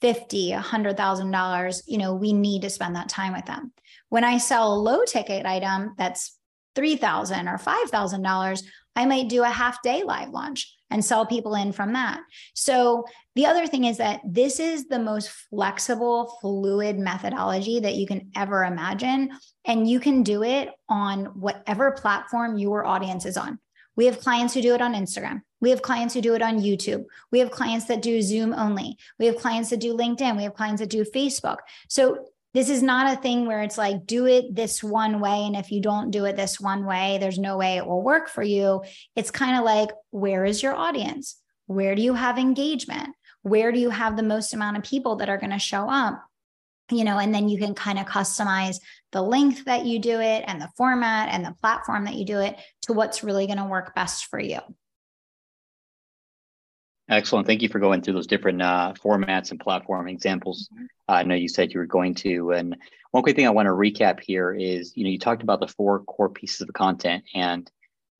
fifty, 0.00 0.52
a 0.52 0.60
hundred 0.60 0.96
thousand 0.96 1.30
dollars, 1.30 1.82
you 1.86 1.98
know, 1.98 2.14
we 2.14 2.32
need 2.32 2.62
to 2.62 2.70
spend 2.70 2.96
that 2.96 3.08
time 3.08 3.32
with 3.32 3.46
them. 3.46 3.72
When 4.08 4.24
I 4.24 4.38
sell 4.38 4.72
a 4.72 4.76
low 4.76 5.04
ticket 5.04 5.46
item 5.46 5.94
that's 5.96 6.36
three 6.74 6.96
thousand 6.96 7.48
or 7.48 7.58
five 7.58 7.90
thousand 7.90 8.22
dollars, 8.22 8.62
I 8.96 9.06
might 9.06 9.28
do 9.28 9.42
a 9.42 9.48
half 9.48 9.82
day 9.82 10.02
live 10.02 10.30
launch 10.30 10.76
and 10.90 11.04
sell 11.04 11.26
people 11.26 11.54
in 11.54 11.72
from 11.72 11.92
that. 11.94 12.20
So 12.54 13.04
the 13.34 13.46
other 13.46 13.66
thing 13.66 13.84
is 13.84 13.96
that 13.98 14.20
this 14.24 14.60
is 14.60 14.86
the 14.86 14.98
most 14.98 15.30
flexible, 15.50 16.38
fluid 16.40 16.98
methodology 16.98 17.80
that 17.80 17.94
you 17.94 18.06
can 18.06 18.30
ever 18.36 18.64
imagine. 18.64 19.30
And 19.66 19.88
you 19.88 20.00
can 20.00 20.22
do 20.22 20.42
it 20.42 20.70
on 20.88 21.26
whatever 21.40 21.92
platform 21.92 22.58
your 22.58 22.84
audience 22.84 23.24
is 23.24 23.36
on. 23.36 23.58
We 23.96 24.06
have 24.06 24.20
clients 24.20 24.54
who 24.54 24.62
do 24.62 24.74
it 24.74 24.82
on 24.82 24.94
Instagram. 24.94 25.42
We 25.60 25.70
have 25.70 25.82
clients 25.82 26.14
who 26.14 26.20
do 26.20 26.34
it 26.34 26.42
on 26.42 26.60
YouTube. 26.60 27.04
We 27.30 27.38
have 27.38 27.50
clients 27.50 27.86
that 27.86 28.02
do 28.02 28.20
Zoom 28.20 28.52
only. 28.52 28.96
We 29.18 29.26
have 29.26 29.36
clients 29.36 29.70
that 29.70 29.80
do 29.80 29.96
LinkedIn. 29.96 30.36
We 30.36 30.42
have 30.42 30.54
clients 30.54 30.80
that 30.80 30.90
do 30.90 31.04
Facebook. 31.04 31.58
So 31.88 32.26
this 32.54 32.70
is 32.70 32.82
not 32.82 33.12
a 33.12 33.20
thing 33.20 33.46
where 33.46 33.62
it's 33.62 33.76
like 33.76 34.06
do 34.06 34.26
it 34.26 34.54
this 34.54 34.82
one 34.82 35.20
way 35.20 35.44
and 35.44 35.56
if 35.56 35.70
you 35.70 35.82
don't 35.82 36.10
do 36.10 36.24
it 36.24 36.36
this 36.36 36.60
one 36.60 36.86
way 36.86 37.18
there's 37.18 37.38
no 37.38 37.58
way 37.58 37.76
it 37.76 37.86
will 37.86 38.00
work 38.00 38.28
for 38.28 38.42
you 38.42 38.82
it's 39.16 39.30
kind 39.30 39.58
of 39.58 39.64
like 39.64 39.90
where 40.10 40.44
is 40.44 40.62
your 40.62 40.74
audience 40.74 41.36
where 41.66 41.94
do 41.94 42.02
you 42.02 42.14
have 42.14 42.38
engagement 42.38 43.10
where 43.42 43.72
do 43.72 43.78
you 43.78 43.90
have 43.90 44.16
the 44.16 44.22
most 44.22 44.54
amount 44.54 44.76
of 44.76 44.84
people 44.84 45.16
that 45.16 45.28
are 45.28 45.36
going 45.36 45.50
to 45.50 45.58
show 45.58 45.90
up 45.90 46.24
you 46.90 47.04
know 47.04 47.18
and 47.18 47.34
then 47.34 47.48
you 47.48 47.58
can 47.58 47.74
kind 47.74 47.98
of 47.98 48.06
customize 48.06 48.76
the 49.12 49.22
length 49.22 49.64
that 49.64 49.86
you 49.86 49.98
do 49.98 50.20
it 50.20 50.44
and 50.46 50.60
the 50.60 50.68
format 50.76 51.28
and 51.30 51.44
the 51.44 51.54
platform 51.60 52.04
that 52.04 52.14
you 52.14 52.24
do 52.24 52.40
it 52.40 52.56
to 52.82 52.92
what's 52.92 53.24
really 53.24 53.46
going 53.46 53.58
to 53.58 53.64
work 53.64 53.94
best 53.94 54.26
for 54.26 54.38
you 54.38 54.58
Excellent. 57.10 57.46
Thank 57.46 57.60
you 57.60 57.68
for 57.68 57.78
going 57.80 58.00
through 58.00 58.14
those 58.14 58.26
different 58.26 58.62
uh, 58.62 58.94
formats 58.94 59.50
and 59.50 59.60
platform 59.60 60.08
examples. 60.08 60.68
Mm-hmm. 60.72 60.84
Uh, 61.08 61.12
I 61.12 61.22
know 61.22 61.34
you 61.34 61.48
said 61.48 61.72
you 61.72 61.80
were 61.80 61.86
going 61.86 62.14
to. 62.16 62.52
And 62.52 62.76
one 63.10 63.22
quick 63.22 63.36
thing 63.36 63.46
I 63.46 63.50
want 63.50 63.66
to 63.66 63.72
recap 63.72 64.20
here 64.20 64.54
is, 64.54 64.96
you 64.96 65.04
know, 65.04 65.10
you 65.10 65.18
talked 65.18 65.42
about 65.42 65.60
the 65.60 65.68
four 65.68 66.00
core 66.00 66.30
pieces 66.30 66.62
of 66.62 66.72
content 66.72 67.24
and, 67.34 67.70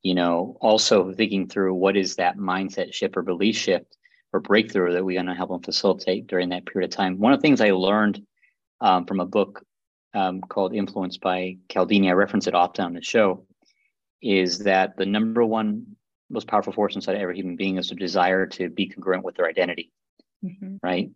you 0.03 0.15
know, 0.15 0.59
also 0.61 1.13
thinking 1.15 1.49
through 1.49 1.73
what 1.75 1.97
is 1.97 2.17
that 2.17 2.37
mindset 2.37 2.93
shift 2.93 3.17
or 3.17 3.23
belief 3.23 3.57
shift 3.57 3.97
or 4.35 4.41
breakthrough 4.41 4.93
that 4.93 5.05
we're 5.05 5.17
going 5.17 5.27
to 5.27 5.35
help 5.35 5.51
them 5.51 5.63
facilitate 5.63 6.27
during 6.27 6.51
that 6.51 6.67
period 6.67 6.93
of 6.93 6.97
time. 6.97 7.19
One 7.19 7.33
of 7.33 7.39
the 7.39 7.43
things 7.43 7.63
I 7.63 7.71
learned 7.71 8.23
um, 8.85 9.07
from 9.07 9.21
a 9.21 9.27
book 9.27 9.65
um, 10.13 10.43
called 10.43 10.75
Influence 10.75 11.17
by 11.17 11.57
Cialdini. 11.71 12.11
I 12.11 12.13
reference 12.13 12.47
it 12.47 12.55
often 12.55 12.85
on 12.85 12.93
the 12.93 13.03
show, 13.03 13.47
is 14.23 14.59
that 14.61 14.97
the 14.97 15.07
number 15.07 15.45
one 15.45 15.97
most 16.31 16.47
powerful 16.47 16.73
force 16.73 16.95
inside 16.95 17.17
every 17.17 17.37
human 17.37 17.57
being 17.57 17.79
is 17.79 17.91
a 17.91 17.95
desire 17.95 18.47
to 18.47 18.69
be 18.69 18.89
congruent 18.89 19.25
with 19.25 19.37
their 19.37 19.49
identity, 19.49 19.91
mm-hmm. 20.45 20.77
right? 20.83 21.11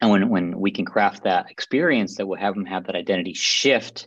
And 0.00 0.10
when 0.10 0.28
when 0.28 0.60
we 0.60 0.70
can 0.70 0.84
craft 0.84 1.24
that 1.24 1.50
experience 1.50 2.16
that 2.16 2.26
will 2.26 2.36
have 2.36 2.54
them 2.54 2.66
have 2.66 2.84
that 2.86 2.94
identity 2.94 3.34
shift 3.34 4.06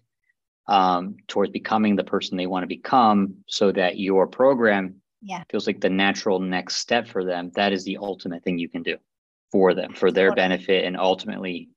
um, 0.68 1.16
towards 1.28 1.52
becoming 1.52 1.96
the 1.96 2.04
person 2.04 2.38
they 2.38 2.48
want 2.48 2.64
to 2.64 2.68
become, 2.68 3.38
so 3.48 3.72
that 3.72 3.98
your 3.98 4.28
program 4.28 5.02
yeah. 5.24 5.44
feels 5.50 5.66
like 5.66 5.82
the 5.82 5.90
natural 5.90 6.40
next 6.40 6.78
step 6.78 7.08
for 7.08 7.26
them. 7.26 7.52
That 7.56 7.74
is 7.74 7.84
the 7.84 7.98
ultimate 7.98 8.44
thing 8.44 8.60
you 8.60 8.70
can 8.70 8.84
do 8.84 8.98
for 9.52 9.74
them, 9.74 9.94
for 9.94 10.12
their 10.12 10.30
totally. 10.30 10.48
benefit, 10.48 10.86
and 10.86 10.98
ultimately 10.98 11.70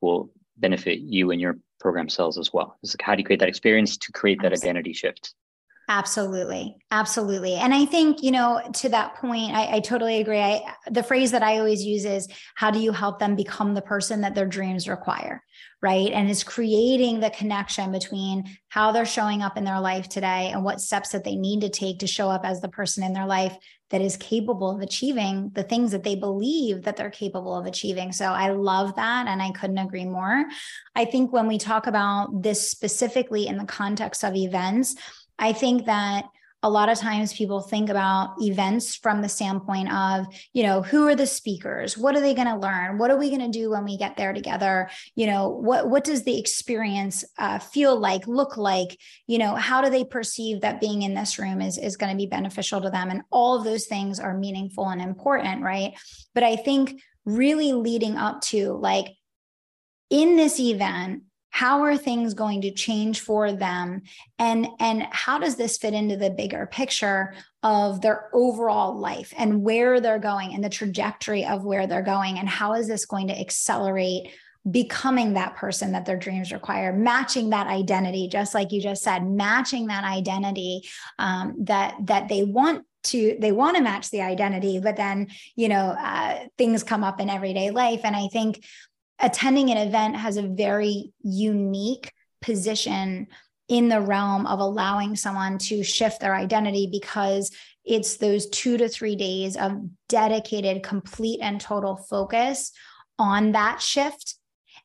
will 0.00 0.32
benefit 0.56 1.00
you 1.00 1.30
and 1.30 1.40
your 1.40 1.58
program 1.80 2.08
cells 2.08 2.38
as 2.38 2.52
well. 2.52 2.78
It's 2.82 2.94
like 2.94 3.02
how 3.02 3.14
do 3.14 3.20
you 3.20 3.24
create 3.24 3.40
that 3.40 3.48
experience 3.48 3.96
to 3.96 4.12
create 4.12 4.40
that 4.42 4.52
Absolutely. 4.52 4.68
identity 4.68 4.92
shift? 4.92 5.34
Absolutely. 5.88 6.76
Absolutely. 6.90 7.54
And 7.54 7.74
I 7.74 7.84
think, 7.84 8.22
you 8.22 8.30
know, 8.30 8.62
to 8.76 8.88
that 8.90 9.16
point, 9.16 9.52
I, 9.52 9.76
I, 9.76 9.80
totally 9.80 10.20
agree. 10.20 10.38
I, 10.38 10.62
the 10.90 11.02
phrase 11.02 11.32
that 11.32 11.42
I 11.42 11.58
always 11.58 11.84
use 11.84 12.04
is 12.04 12.28
how 12.54 12.70
do 12.70 12.78
you 12.78 12.92
help 12.92 13.18
them 13.18 13.34
become 13.34 13.74
the 13.74 13.82
person 13.82 14.20
that 14.20 14.34
their 14.34 14.46
dreams 14.46 14.88
require? 14.88 15.42
Right. 15.82 16.12
And 16.12 16.30
it's 16.30 16.44
creating 16.44 17.18
the 17.18 17.30
connection 17.30 17.90
between 17.90 18.44
how 18.68 18.92
they're 18.92 19.04
showing 19.04 19.42
up 19.42 19.58
in 19.58 19.64
their 19.64 19.80
life 19.80 20.08
today 20.08 20.50
and 20.52 20.64
what 20.64 20.80
steps 20.80 21.10
that 21.10 21.24
they 21.24 21.34
need 21.34 21.60
to 21.62 21.68
take 21.68 21.98
to 21.98 22.06
show 22.06 22.30
up 22.30 22.44
as 22.44 22.60
the 22.60 22.68
person 22.68 23.02
in 23.02 23.12
their 23.12 23.26
life 23.26 23.56
that 23.92 24.00
is 24.00 24.16
capable 24.16 24.74
of 24.74 24.80
achieving 24.80 25.50
the 25.54 25.62
things 25.62 25.92
that 25.92 26.02
they 26.02 26.16
believe 26.16 26.82
that 26.82 26.96
they're 26.96 27.10
capable 27.10 27.54
of 27.56 27.66
achieving. 27.66 28.10
So 28.10 28.24
I 28.24 28.50
love 28.50 28.96
that. 28.96 29.28
And 29.28 29.40
I 29.40 29.52
couldn't 29.52 29.78
agree 29.78 30.06
more. 30.06 30.44
I 30.96 31.04
think 31.04 31.32
when 31.32 31.46
we 31.46 31.58
talk 31.58 31.86
about 31.86 32.42
this 32.42 32.68
specifically 32.70 33.46
in 33.46 33.58
the 33.58 33.66
context 33.66 34.24
of 34.24 34.34
events, 34.34 34.96
I 35.38 35.52
think 35.52 35.86
that 35.86 36.24
a 36.62 36.70
lot 36.70 36.88
of 36.88 36.98
times 36.98 37.32
people 37.32 37.60
think 37.60 37.90
about 37.90 38.34
events 38.40 38.94
from 38.94 39.20
the 39.20 39.28
standpoint 39.28 39.92
of 39.92 40.26
you 40.52 40.62
know 40.62 40.82
who 40.82 41.06
are 41.08 41.16
the 41.16 41.26
speakers? 41.26 41.98
What 41.98 42.16
are 42.16 42.20
they 42.20 42.34
going 42.34 42.48
to 42.48 42.56
learn? 42.56 42.98
What 42.98 43.10
are 43.10 43.18
we 43.18 43.30
going 43.30 43.52
to 43.52 43.58
do 43.58 43.70
when 43.70 43.84
we 43.84 43.96
get 43.96 44.16
there 44.16 44.32
together? 44.32 44.90
You 45.14 45.26
know 45.26 45.48
what 45.48 45.88
what 45.88 46.04
does 46.04 46.22
the 46.22 46.38
experience 46.38 47.24
uh, 47.38 47.58
feel 47.58 47.98
like 47.98 48.26
look 48.26 48.56
like? 48.56 48.98
You 49.26 49.38
know 49.38 49.54
how 49.54 49.82
do 49.82 49.90
they 49.90 50.04
perceive 50.04 50.60
that 50.60 50.80
being 50.80 51.02
in 51.02 51.14
this 51.14 51.38
room 51.38 51.60
is 51.60 51.78
is 51.78 51.96
going 51.96 52.12
to 52.12 52.16
be 52.16 52.26
beneficial 52.26 52.80
to 52.80 52.90
them? 52.90 53.10
And 53.10 53.22
all 53.30 53.56
of 53.56 53.64
those 53.64 53.86
things 53.86 54.20
are 54.20 54.36
meaningful 54.36 54.88
and 54.88 55.00
important 55.00 55.62
right? 55.62 55.92
But 56.34 56.44
i 56.44 56.56
think 56.56 57.00
really 57.24 57.72
leading 57.72 58.16
up 58.16 58.40
to 58.40 58.72
like 58.72 59.06
in 60.10 60.36
this 60.36 60.58
event 60.58 61.22
how 61.52 61.82
are 61.82 61.98
things 61.98 62.32
going 62.32 62.62
to 62.62 62.70
change 62.70 63.20
for 63.20 63.52
them? 63.52 64.02
And 64.38 64.66
and 64.80 65.06
how 65.10 65.38
does 65.38 65.56
this 65.56 65.76
fit 65.76 65.92
into 65.92 66.16
the 66.16 66.30
bigger 66.30 66.66
picture 66.66 67.34
of 67.62 68.00
their 68.00 68.30
overall 68.32 68.98
life 68.98 69.32
and 69.36 69.62
where 69.62 70.00
they're 70.00 70.18
going 70.18 70.54
and 70.54 70.64
the 70.64 70.70
trajectory 70.70 71.44
of 71.44 71.62
where 71.62 71.86
they're 71.86 72.02
going? 72.02 72.38
And 72.38 72.48
how 72.48 72.72
is 72.72 72.88
this 72.88 73.04
going 73.04 73.28
to 73.28 73.38
accelerate 73.38 74.30
becoming 74.70 75.34
that 75.34 75.56
person 75.56 75.92
that 75.92 76.06
their 76.06 76.16
dreams 76.16 76.52
require? 76.52 76.90
Matching 76.90 77.50
that 77.50 77.66
identity 77.66 78.28
just 78.28 78.54
like 78.54 78.72
you 78.72 78.80
just 78.80 79.02
said 79.02 79.28
matching 79.28 79.88
that 79.88 80.04
identity 80.04 80.88
um, 81.18 81.54
that 81.64 81.94
that 82.06 82.30
they 82.30 82.44
want 82.44 82.86
to 83.04 83.36
they 83.40 83.52
want 83.52 83.76
to 83.76 83.82
match 83.82 84.10
the 84.10 84.22
identity 84.22 84.78
but 84.78 84.96
then 84.96 85.26
you 85.56 85.68
know 85.68 85.96
uh, 85.98 86.38
things 86.56 86.82
come 86.82 87.04
up 87.04 87.20
in 87.20 87.28
everyday 87.28 87.70
life. 87.70 88.00
And 88.04 88.16
i 88.16 88.28
think 88.28 88.64
attending 89.22 89.70
an 89.70 89.78
event 89.78 90.16
has 90.16 90.36
a 90.36 90.42
very 90.42 91.12
unique 91.22 92.12
position 92.40 93.28
in 93.68 93.88
the 93.88 94.00
realm 94.00 94.46
of 94.46 94.58
allowing 94.58 95.16
someone 95.16 95.56
to 95.56 95.82
shift 95.82 96.20
their 96.20 96.34
identity 96.34 96.88
because 96.90 97.50
it's 97.84 98.16
those 98.16 98.48
two 98.50 98.76
to 98.76 98.88
three 98.88 99.16
days 99.16 99.56
of 99.56 99.72
dedicated, 100.08 100.82
complete, 100.82 101.40
and 101.40 101.60
total 101.60 101.96
focus 101.96 102.72
on 103.18 103.52
that 103.52 103.80
shift. 103.80 104.34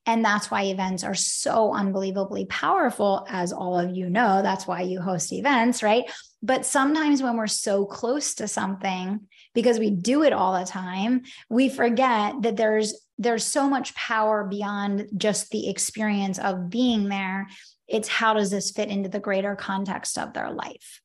And 0.06 0.24
that's 0.24 0.50
why 0.50 0.64
events 0.64 1.04
are 1.04 1.16
so 1.16 1.74
unbelievably 1.74 2.46
powerful, 2.46 3.26
as 3.30 3.52
all 3.52 3.78
of 3.78 3.96
you 3.96 4.10
know. 4.10 4.42
That's 4.42 4.66
why 4.66 4.82
you 4.82 5.02
host 5.02 5.34
events, 5.34 5.84
right? 5.84 6.06
But 6.42 6.66
sometimes 6.66 7.22
when 7.22 7.36
we're 7.36 7.48
so 7.48 7.86
close 7.86 8.36
to 8.36 8.48
something, 8.48 9.28
because 9.58 9.80
we 9.80 9.90
do 9.90 10.22
it 10.22 10.34
all 10.34 10.54
the 10.54 10.68
time, 10.68 11.24
we 11.50 11.68
forget 11.68 12.44
that 12.44 12.58
there's 12.58 12.94
there's 13.18 13.44
so 13.44 13.68
much 13.68 13.96
power 13.96 14.44
beyond 14.44 15.08
just 15.18 15.50
the 15.50 15.68
experience 15.68 16.38
of 16.38 16.70
being 16.70 17.10
there. 17.10 17.48
It's 17.88 18.08
how 18.08 18.36
does 18.36 18.52
this 18.52 18.70
fit 18.70 18.90
into 18.90 19.10
the 19.10 19.20
greater 19.20 19.56
context 19.56 20.20
of 20.20 20.34
their 20.34 20.52
life? 20.52 21.02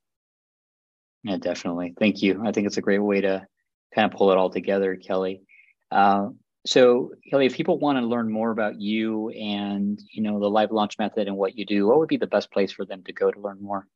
Yeah, 1.25 1.39
definitely. 1.39 1.95
Thank 1.99 2.21
you. 2.21 2.43
I 2.45 2.53
think 2.53 2.67
it's 2.67 2.77
a 2.77 2.83
great 2.83 2.99
way 2.99 3.23
to 3.23 3.47
kind 3.95 4.13
of 4.13 4.19
pull 4.19 4.31
it 4.33 4.37
all 4.37 4.51
together, 4.51 4.97
Kelly. 4.97 5.41
Uh, 5.91 6.29
so, 6.67 7.13
Kelly, 7.31 7.47
if 7.47 7.57
people 7.57 7.79
want 7.79 7.97
to 7.97 8.05
learn 8.05 8.31
more 8.31 8.51
about 8.51 8.79
you 8.79 9.31
and 9.31 9.99
you 10.13 10.23
know 10.23 10.39
the 10.39 10.51
live 10.51 10.73
launch 10.73 10.99
method 10.99 11.27
and 11.27 11.39
what 11.39 11.57
you 11.57 11.65
do, 11.65 11.87
what 11.87 11.99
would 12.01 12.09
be 12.11 12.19
the 12.19 12.27
best 12.27 12.53
place 12.53 12.71
for 12.71 12.85
them 12.85 13.03
to 13.05 13.15
go 13.15 13.31
to 13.31 13.41
learn 13.41 13.63
more? 13.63 13.89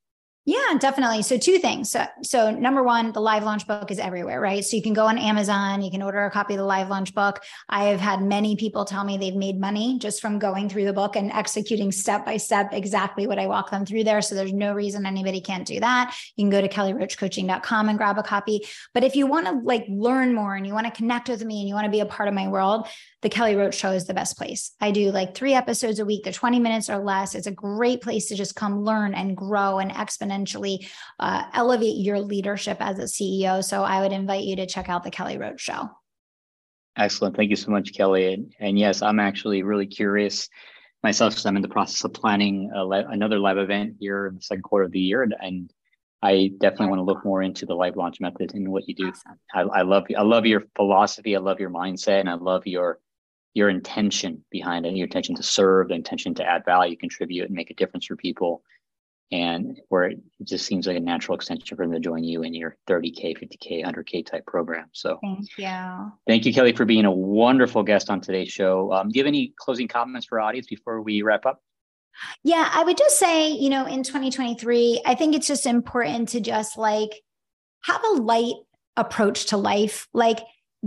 Yeah, 0.48 0.78
definitely. 0.78 1.22
So 1.22 1.38
two 1.38 1.58
things. 1.58 1.90
So, 1.90 2.06
so 2.22 2.52
number 2.52 2.84
one, 2.84 3.10
the 3.10 3.20
live 3.20 3.42
launch 3.42 3.66
book 3.66 3.90
is 3.90 3.98
everywhere, 3.98 4.40
right? 4.40 4.64
So 4.64 4.76
you 4.76 4.82
can 4.82 4.92
go 4.92 5.06
on 5.06 5.18
Amazon, 5.18 5.82
you 5.82 5.90
can 5.90 6.02
order 6.02 6.24
a 6.24 6.30
copy 6.30 6.54
of 6.54 6.58
the 6.58 6.64
live 6.64 6.88
launch 6.88 7.12
book. 7.16 7.42
I 7.68 7.86
have 7.86 7.98
had 7.98 8.22
many 8.22 8.54
people 8.54 8.84
tell 8.84 9.02
me 9.02 9.18
they've 9.18 9.34
made 9.34 9.58
money 9.58 9.98
just 9.98 10.20
from 10.20 10.38
going 10.38 10.68
through 10.68 10.84
the 10.84 10.92
book 10.92 11.16
and 11.16 11.32
executing 11.32 11.90
step 11.90 12.24
by 12.24 12.36
step 12.36 12.68
exactly 12.72 13.26
what 13.26 13.40
I 13.40 13.48
walk 13.48 13.72
them 13.72 13.84
through 13.84 14.04
there. 14.04 14.22
So 14.22 14.36
there's 14.36 14.52
no 14.52 14.72
reason 14.72 15.04
anybody 15.04 15.40
can't 15.40 15.66
do 15.66 15.80
that. 15.80 16.16
You 16.36 16.44
can 16.44 16.50
go 16.50 16.60
to 16.60 16.68
kellyroachcoaching.com 16.68 17.88
and 17.88 17.98
grab 17.98 18.16
a 18.16 18.22
copy. 18.22 18.64
But 18.94 19.02
if 19.02 19.16
you 19.16 19.26
want 19.26 19.46
to 19.46 19.58
like 19.64 19.86
learn 19.88 20.32
more 20.32 20.54
and 20.54 20.64
you 20.64 20.74
want 20.74 20.86
to 20.86 20.92
connect 20.92 21.28
with 21.28 21.44
me 21.44 21.58
and 21.58 21.68
you 21.68 21.74
want 21.74 21.86
to 21.86 21.90
be 21.90 21.98
a 22.00 22.06
part 22.06 22.28
of 22.28 22.34
my 22.36 22.46
world, 22.46 22.86
the 23.22 23.30
Kelly 23.30 23.56
Roach 23.56 23.74
Show 23.74 23.90
is 23.90 24.06
the 24.06 24.14
best 24.14 24.38
place. 24.38 24.70
I 24.80 24.92
do 24.92 25.10
like 25.10 25.34
three 25.34 25.54
episodes 25.54 25.98
a 25.98 26.04
week. 26.04 26.22
They're 26.22 26.32
20 26.32 26.60
minutes 26.60 26.88
or 26.88 26.98
less. 26.98 27.34
It's 27.34 27.48
a 27.48 27.50
great 27.50 28.00
place 28.00 28.28
to 28.28 28.36
just 28.36 28.54
come 28.54 28.84
learn 28.84 29.12
and 29.12 29.36
grow 29.36 29.80
and 29.80 29.90
exponentially 29.90 30.35
uh, 31.18 31.44
elevate 31.52 31.96
your 31.96 32.20
leadership 32.20 32.78
as 32.80 32.98
a 32.98 33.04
CEO. 33.04 33.62
So 33.62 33.82
I 33.82 34.00
would 34.00 34.12
invite 34.12 34.44
you 34.44 34.56
to 34.56 34.66
check 34.66 34.88
out 34.88 35.04
the 35.04 35.10
Kelly 35.10 35.38
Roach 35.38 35.60
Show. 35.60 35.88
Excellent. 36.96 37.36
Thank 37.36 37.50
you 37.50 37.56
so 37.56 37.70
much, 37.70 37.92
Kelly. 37.94 38.32
And, 38.32 38.54
and 38.58 38.78
yes, 38.78 39.02
I'm 39.02 39.20
actually 39.20 39.62
really 39.62 39.86
curious 39.86 40.48
myself 41.02 41.32
because 41.32 41.46
I'm 41.46 41.56
in 41.56 41.62
the 41.62 41.68
process 41.68 42.02
of 42.04 42.14
planning 42.14 42.70
another 42.74 43.38
live 43.38 43.58
event 43.58 43.96
here 44.00 44.26
in 44.26 44.36
the 44.36 44.40
second 44.42 44.62
quarter 44.62 44.86
of 44.86 44.92
the 44.92 45.00
year. 45.00 45.22
And, 45.22 45.34
and 45.40 45.72
I 46.22 46.52
definitely 46.58 46.88
want 46.88 47.00
to 47.00 47.04
look 47.04 47.24
more 47.24 47.42
into 47.42 47.66
the 47.66 47.74
live 47.74 47.96
launch 47.96 48.20
method 48.20 48.54
and 48.54 48.70
what 48.72 48.88
you 48.88 48.94
do. 48.94 49.08
Awesome. 49.08 49.38
I, 49.54 49.60
I 49.60 49.82
love 49.82 50.04
I 50.16 50.22
love 50.22 50.46
your 50.46 50.64
philosophy. 50.74 51.36
I 51.36 51.40
love 51.40 51.60
your 51.60 51.70
mindset, 51.70 52.20
and 52.20 52.28
I 52.28 52.34
love 52.34 52.66
your 52.66 52.98
your 53.54 53.68
intention 53.68 54.44
behind 54.50 54.86
it, 54.86 54.96
your 54.96 55.06
intention 55.06 55.34
to 55.34 55.42
serve, 55.42 55.88
the 55.88 55.94
intention 55.94 56.34
to 56.34 56.44
add 56.44 56.64
value, 56.64 56.96
contribute, 56.96 57.46
and 57.46 57.54
make 57.54 57.70
a 57.70 57.74
difference 57.74 58.06
for 58.06 58.16
people. 58.16 58.62
And 59.32 59.80
where 59.88 60.04
it 60.04 60.18
just 60.44 60.66
seems 60.66 60.86
like 60.86 60.96
a 60.96 61.00
natural 61.00 61.34
extension 61.34 61.76
for 61.76 61.84
them 61.84 61.92
to 61.92 61.98
join 61.98 62.22
you 62.22 62.44
in 62.44 62.54
your 62.54 62.76
30K, 62.88 63.36
50K, 63.36 63.84
100K 63.84 64.24
type 64.24 64.46
program. 64.46 64.86
So 64.92 65.18
thank 65.20 65.48
you. 65.58 66.12
Thank 66.28 66.46
you, 66.46 66.54
Kelly, 66.54 66.72
for 66.72 66.84
being 66.84 67.04
a 67.06 67.10
wonderful 67.10 67.82
guest 67.82 68.08
on 68.08 68.20
today's 68.20 68.50
show. 68.50 68.92
Um, 68.92 69.08
do 69.08 69.18
you 69.18 69.24
have 69.24 69.28
any 69.28 69.52
closing 69.58 69.88
comments 69.88 70.26
for 70.26 70.40
our 70.40 70.48
audience 70.48 70.68
before 70.68 71.02
we 71.02 71.22
wrap 71.22 71.44
up? 71.44 71.60
Yeah, 72.44 72.70
I 72.72 72.84
would 72.84 72.96
just 72.96 73.18
say, 73.18 73.50
you 73.50 73.68
know, 73.68 73.86
in 73.86 74.02
2023, 74.02 75.02
I 75.04 75.14
think 75.14 75.34
it's 75.34 75.46
just 75.46 75.66
important 75.66 76.30
to 76.30 76.40
just 76.40 76.78
like 76.78 77.10
have 77.84 78.02
a 78.04 78.12
light 78.14 78.54
approach 78.96 79.46
to 79.46 79.56
life. 79.56 80.08
Like 80.14 80.38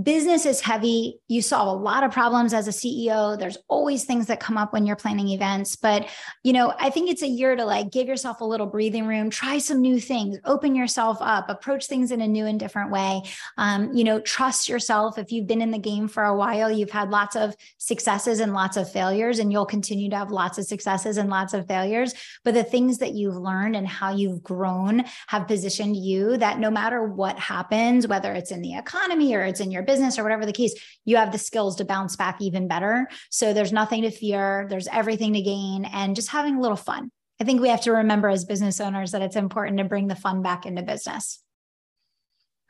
business 0.01 0.45
is 0.45 0.61
heavy. 0.61 1.19
You 1.27 1.41
solve 1.41 1.67
a 1.67 1.83
lot 1.83 2.03
of 2.03 2.11
problems 2.11 2.53
as 2.53 2.67
a 2.67 2.71
CEO. 2.71 3.37
There's 3.37 3.57
always 3.67 4.05
things 4.05 4.27
that 4.27 4.39
come 4.39 4.57
up 4.57 4.71
when 4.71 4.85
you're 4.85 4.95
planning 4.95 5.29
events. 5.29 5.75
But, 5.75 6.07
you 6.43 6.53
know, 6.53 6.73
I 6.79 6.89
think 6.89 7.09
it's 7.09 7.21
a 7.21 7.27
year 7.27 7.55
to 7.55 7.65
like 7.65 7.91
give 7.91 8.07
yourself 8.07 8.41
a 8.41 8.45
little 8.45 8.67
breathing 8.67 9.07
room, 9.07 9.29
try 9.29 9.57
some 9.57 9.81
new 9.81 9.99
things, 9.99 10.37
open 10.45 10.75
yourself 10.75 11.17
up, 11.21 11.49
approach 11.49 11.87
things 11.87 12.11
in 12.11 12.21
a 12.21 12.27
new 12.27 12.45
and 12.45 12.59
different 12.59 12.91
way. 12.91 13.23
Um, 13.57 13.93
you 13.93 14.03
know, 14.03 14.19
trust 14.19 14.69
yourself. 14.69 15.17
If 15.17 15.31
you've 15.31 15.47
been 15.47 15.61
in 15.61 15.71
the 15.71 15.79
game 15.79 16.07
for 16.07 16.23
a 16.23 16.35
while, 16.35 16.71
you've 16.71 16.91
had 16.91 17.09
lots 17.09 17.35
of 17.35 17.55
successes 17.77 18.39
and 18.39 18.53
lots 18.53 18.77
of 18.77 18.91
failures, 18.91 19.39
and 19.39 19.51
you'll 19.51 19.65
continue 19.65 20.09
to 20.11 20.17
have 20.17 20.31
lots 20.31 20.57
of 20.57 20.65
successes 20.65 21.17
and 21.17 21.29
lots 21.29 21.53
of 21.53 21.67
failures. 21.67 22.13
But 22.45 22.53
the 22.53 22.63
things 22.63 22.99
that 22.99 23.13
you've 23.13 23.35
learned 23.35 23.75
and 23.75 23.87
how 23.87 24.13
you've 24.13 24.43
grown 24.43 25.03
have 25.27 25.47
positioned 25.47 25.97
you 25.97 26.37
that 26.37 26.59
no 26.59 26.69
matter 26.71 27.03
what 27.03 27.37
happens, 27.37 28.07
whether 28.07 28.33
it's 28.33 28.51
in 28.51 28.61
the 28.61 28.77
economy 28.77 29.35
or 29.35 29.41
it's 29.41 29.59
in 29.59 29.71
your 29.71 29.78
business 29.83 30.17
or 30.17 30.23
whatever 30.23 30.45
the 30.45 30.53
case, 30.53 30.73
you 31.05 31.17
have 31.17 31.31
the 31.31 31.37
skills 31.37 31.75
to 31.77 31.85
bounce 31.85 32.15
back 32.15 32.41
even 32.41 32.67
better. 32.67 33.07
So 33.29 33.53
there's 33.53 33.73
nothing 33.73 34.03
to 34.03 34.11
fear, 34.11 34.67
there's 34.69 34.87
everything 34.87 35.33
to 35.33 35.41
gain, 35.41 35.85
and 35.85 36.15
just 36.15 36.29
having 36.29 36.55
a 36.55 36.61
little 36.61 36.77
fun. 36.77 37.11
I 37.41 37.45
think 37.45 37.61
we 37.61 37.69
have 37.69 37.81
to 37.81 37.93
remember 37.93 38.29
as 38.29 38.45
business 38.45 38.81
owners 38.81 39.11
that 39.11 39.21
it's 39.21 39.35
important 39.35 39.77
to 39.77 39.85
bring 39.85 40.07
the 40.07 40.15
fun 40.15 40.41
back 40.41 40.65
into 40.65 40.81
business. 40.81 41.41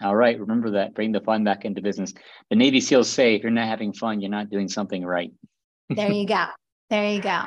All 0.02 0.16
right. 0.16 0.40
Remember 0.40 0.72
that. 0.72 0.94
Bring 0.94 1.12
the 1.12 1.20
fun 1.20 1.44
back 1.44 1.66
into 1.66 1.82
business. 1.82 2.14
The 2.50 2.56
Navy 2.56 2.80
SEALs 2.80 3.10
say 3.10 3.36
if 3.36 3.44
you're 3.44 3.52
not 3.52 3.68
having 3.68 3.92
fun, 3.92 4.22
you're 4.22 4.30
not 4.30 4.50
doing 4.50 4.70
something 4.70 5.04
right. 5.04 5.32
there 5.90 6.12
you 6.12 6.26
go. 6.26 6.46
There 6.90 7.12
you 7.12 7.22
go. 7.22 7.44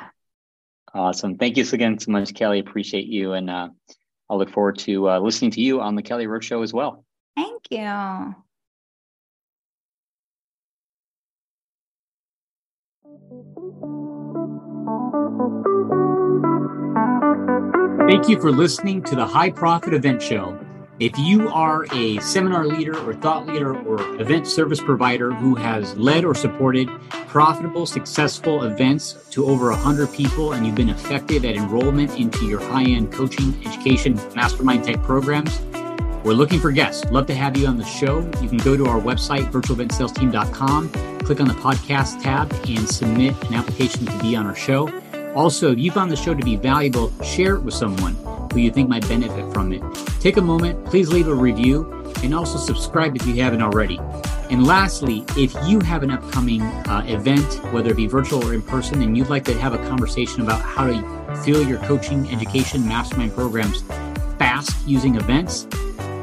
Awesome. 0.93 1.37
Thank 1.37 1.57
you 1.57 1.65
again 1.73 1.97
so 1.97 2.11
much, 2.11 2.33
Kelly. 2.35 2.59
Appreciate 2.59 3.07
you. 3.07 3.33
And 3.33 3.49
uh, 3.49 3.69
I'll 4.29 4.37
look 4.37 4.51
forward 4.51 4.77
to 4.79 5.09
uh, 5.09 5.19
listening 5.19 5.51
to 5.51 5.61
you 5.61 5.81
on 5.81 5.95
the 5.95 6.03
Kelly 6.03 6.27
Roach 6.27 6.45
Show 6.45 6.61
as 6.61 6.73
well. 6.73 7.03
Thank 7.35 7.63
you. 7.71 8.35
Thank 18.07 18.29
you 18.29 18.39
for 18.39 18.51
listening 18.51 19.01
to 19.03 19.15
the 19.15 19.25
High 19.25 19.49
Profit 19.49 19.93
Event 19.93 20.21
Show. 20.21 20.59
If 20.99 21.17
you 21.17 21.49
are 21.49 21.87
a 21.91 22.19
seminar 22.19 22.65
leader 22.65 22.95
or 22.97 23.13
thought 23.15 23.47
leader 23.47 23.75
or 23.75 23.99
event 24.21 24.47
service 24.47 24.79
provider 24.79 25.33
who 25.33 25.55
has 25.55 25.97
led 25.97 26.23
or 26.23 26.35
supported 26.35 26.87
profitable, 27.27 27.85
successful 27.85 28.63
events 28.63 29.17
to 29.31 29.45
over 29.45 29.71
100 29.71 30.13
people 30.13 30.53
and 30.53 30.65
you've 30.65 30.75
been 30.75 30.89
effective 30.89 31.43
at 31.45 31.55
enrollment 31.55 32.17
into 32.19 32.45
your 32.45 32.61
high 32.61 32.83
end 32.85 33.11
coaching, 33.11 33.59
education, 33.65 34.15
mastermind 34.35 34.83
type 34.83 35.01
programs, 35.01 35.59
we're 36.23 36.33
looking 36.33 36.59
for 36.59 36.71
guests. 36.71 37.03
Love 37.11 37.27
to 37.27 37.35
have 37.35 37.57
you 37.57 37.67
on 37.67 37.77
the 37.77 37.85
show. 37.85 38.19
You 38.41 38.49
can 38.49 38.57
go 38.59 38.77
to 38.77 38.85
our 38.85 38.99
website, 38.99 39.51
virtualeventsalesteam.com, 39.51 40.89
click 41.19 41.41
on 41.41 41.47
the 41.47 41.53
podcast 41.55 42.21
tab, 42.21 42.51
and 42.67 42.89
submit 42.89 43.35
an 43.45 43.53
application 43.53 44.05
to 44.05 44.17
be 44.19 44.35
on 44.35 44.45
our 44.45 44.55
show. 44.55 44.89
Also, 45.35 45.71
if 45.71 45.79
you 45.79 45.91
found 45.91 46.11
the 46.11 46.15
show 46.15 46.33
to 46.33 46.43
be 46.43 46.55
valuable, 46.55 47.11
share 47.23 47.55
it 47.55 47.61
with 47.61 47.73
someone 47.73 48.15
who 48.53 48.59
you 48.59 48.71
think 48.71 48.87
might 48.87 49.07
benefit 49.07 49.51
from 49.53 49.73
it. 49.73 49.81
Take 50.21 50.37
a 50.37 50.41
moment, 50.41 50.85
please 50.85 51.11
leave 51.11 51.27
a 51.27 51.33
review, 51.33 51.91
and 52.23 52.33
also 52.33 52.57
subscribe 52.57 53.15
if 53.15 53.25
you 53.25 53.41
haven't 53.41 53.61
already. 53.61 53.99
And 54.49 54.67
lastly, 54.67 55.25
if 55.35 55.55
you 55.65 55.79
have 55.81 56.03
an 56.03 56.11
upcoming 56.11 56.61
uh, 56.61 57.03
event, 57.07 57.45
whether 57.73 57.91
it 57.91 57.97
be 57.97 58.07
virtual 58.07 58.45
or 58.45 58.53
in 58.53 58.61
person, 58.61 59.01
and 59.01 59.17
you'd 59.17 59.29
like 59.29 59.43
to 59.45 59.59
have 59.59 59.73
a 59.73 59.79
conversation 59.89 60.41
about 60.41 60.61
how 60.61 60.85
to 60.85 61.35
fill 61.43 61.67
your 61.67 61.79
coaching, 61.79 62.29
education, 62.29 62.87
mastermind 62.87 63.33
programs 63.33 63.81
fast 64.37 64.87
using 64.87 65.15
events, 65.15 65.67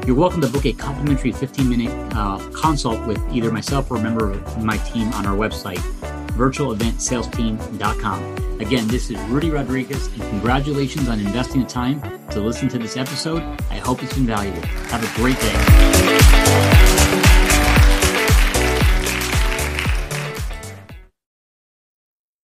you're 0.05 0.15
welcome 0.15 0.41
to 0.41 0.47
book 0.47 0.65
a 0.65 0.73
complimentary 0.73 1.31
15 1.31 1.69
minute 1.69 1.91
uh, 2.15 2.37
consult 2.53 3.05
with 3.07 3.19
either 3.31 3.51
myself 3.51 3.89
or 3.91 3.97
a 3.97 4.01
member 4.01 4.31
of 4.31 4.63
my 4.63 4.77
team 4.77 5.11
on 5.13 5.25
our 5.25 5.35
website, 5.35 5.79
virtualeventsalesteam.com. 6.35 8.59
Again, 8.59 8.87
this 8.87 9.09
is 9.09 9.17
Rudy 9.29 9.49
Rodriguez, 9.49 10.07
and 10.07 10.21
congratulations 10.23 11.09
on 11.09 11.19
investing 11.19 11.61
the 11.61 11.67
time 11.67 12.01
to 12.29 12.39
listen 12.39 12.69
to 12.69 12.79
this 12.79 12.97
episode. 12.97 13.41
I 13.69 13.77
hope 13.77 14.03
it's 14.03 14.13
been 14.13 14.27
valuable. 14.27 14.61
Have 14.61 15.03
a 15.03 15.17
great 15.17 15.39
day. 15.39 17.00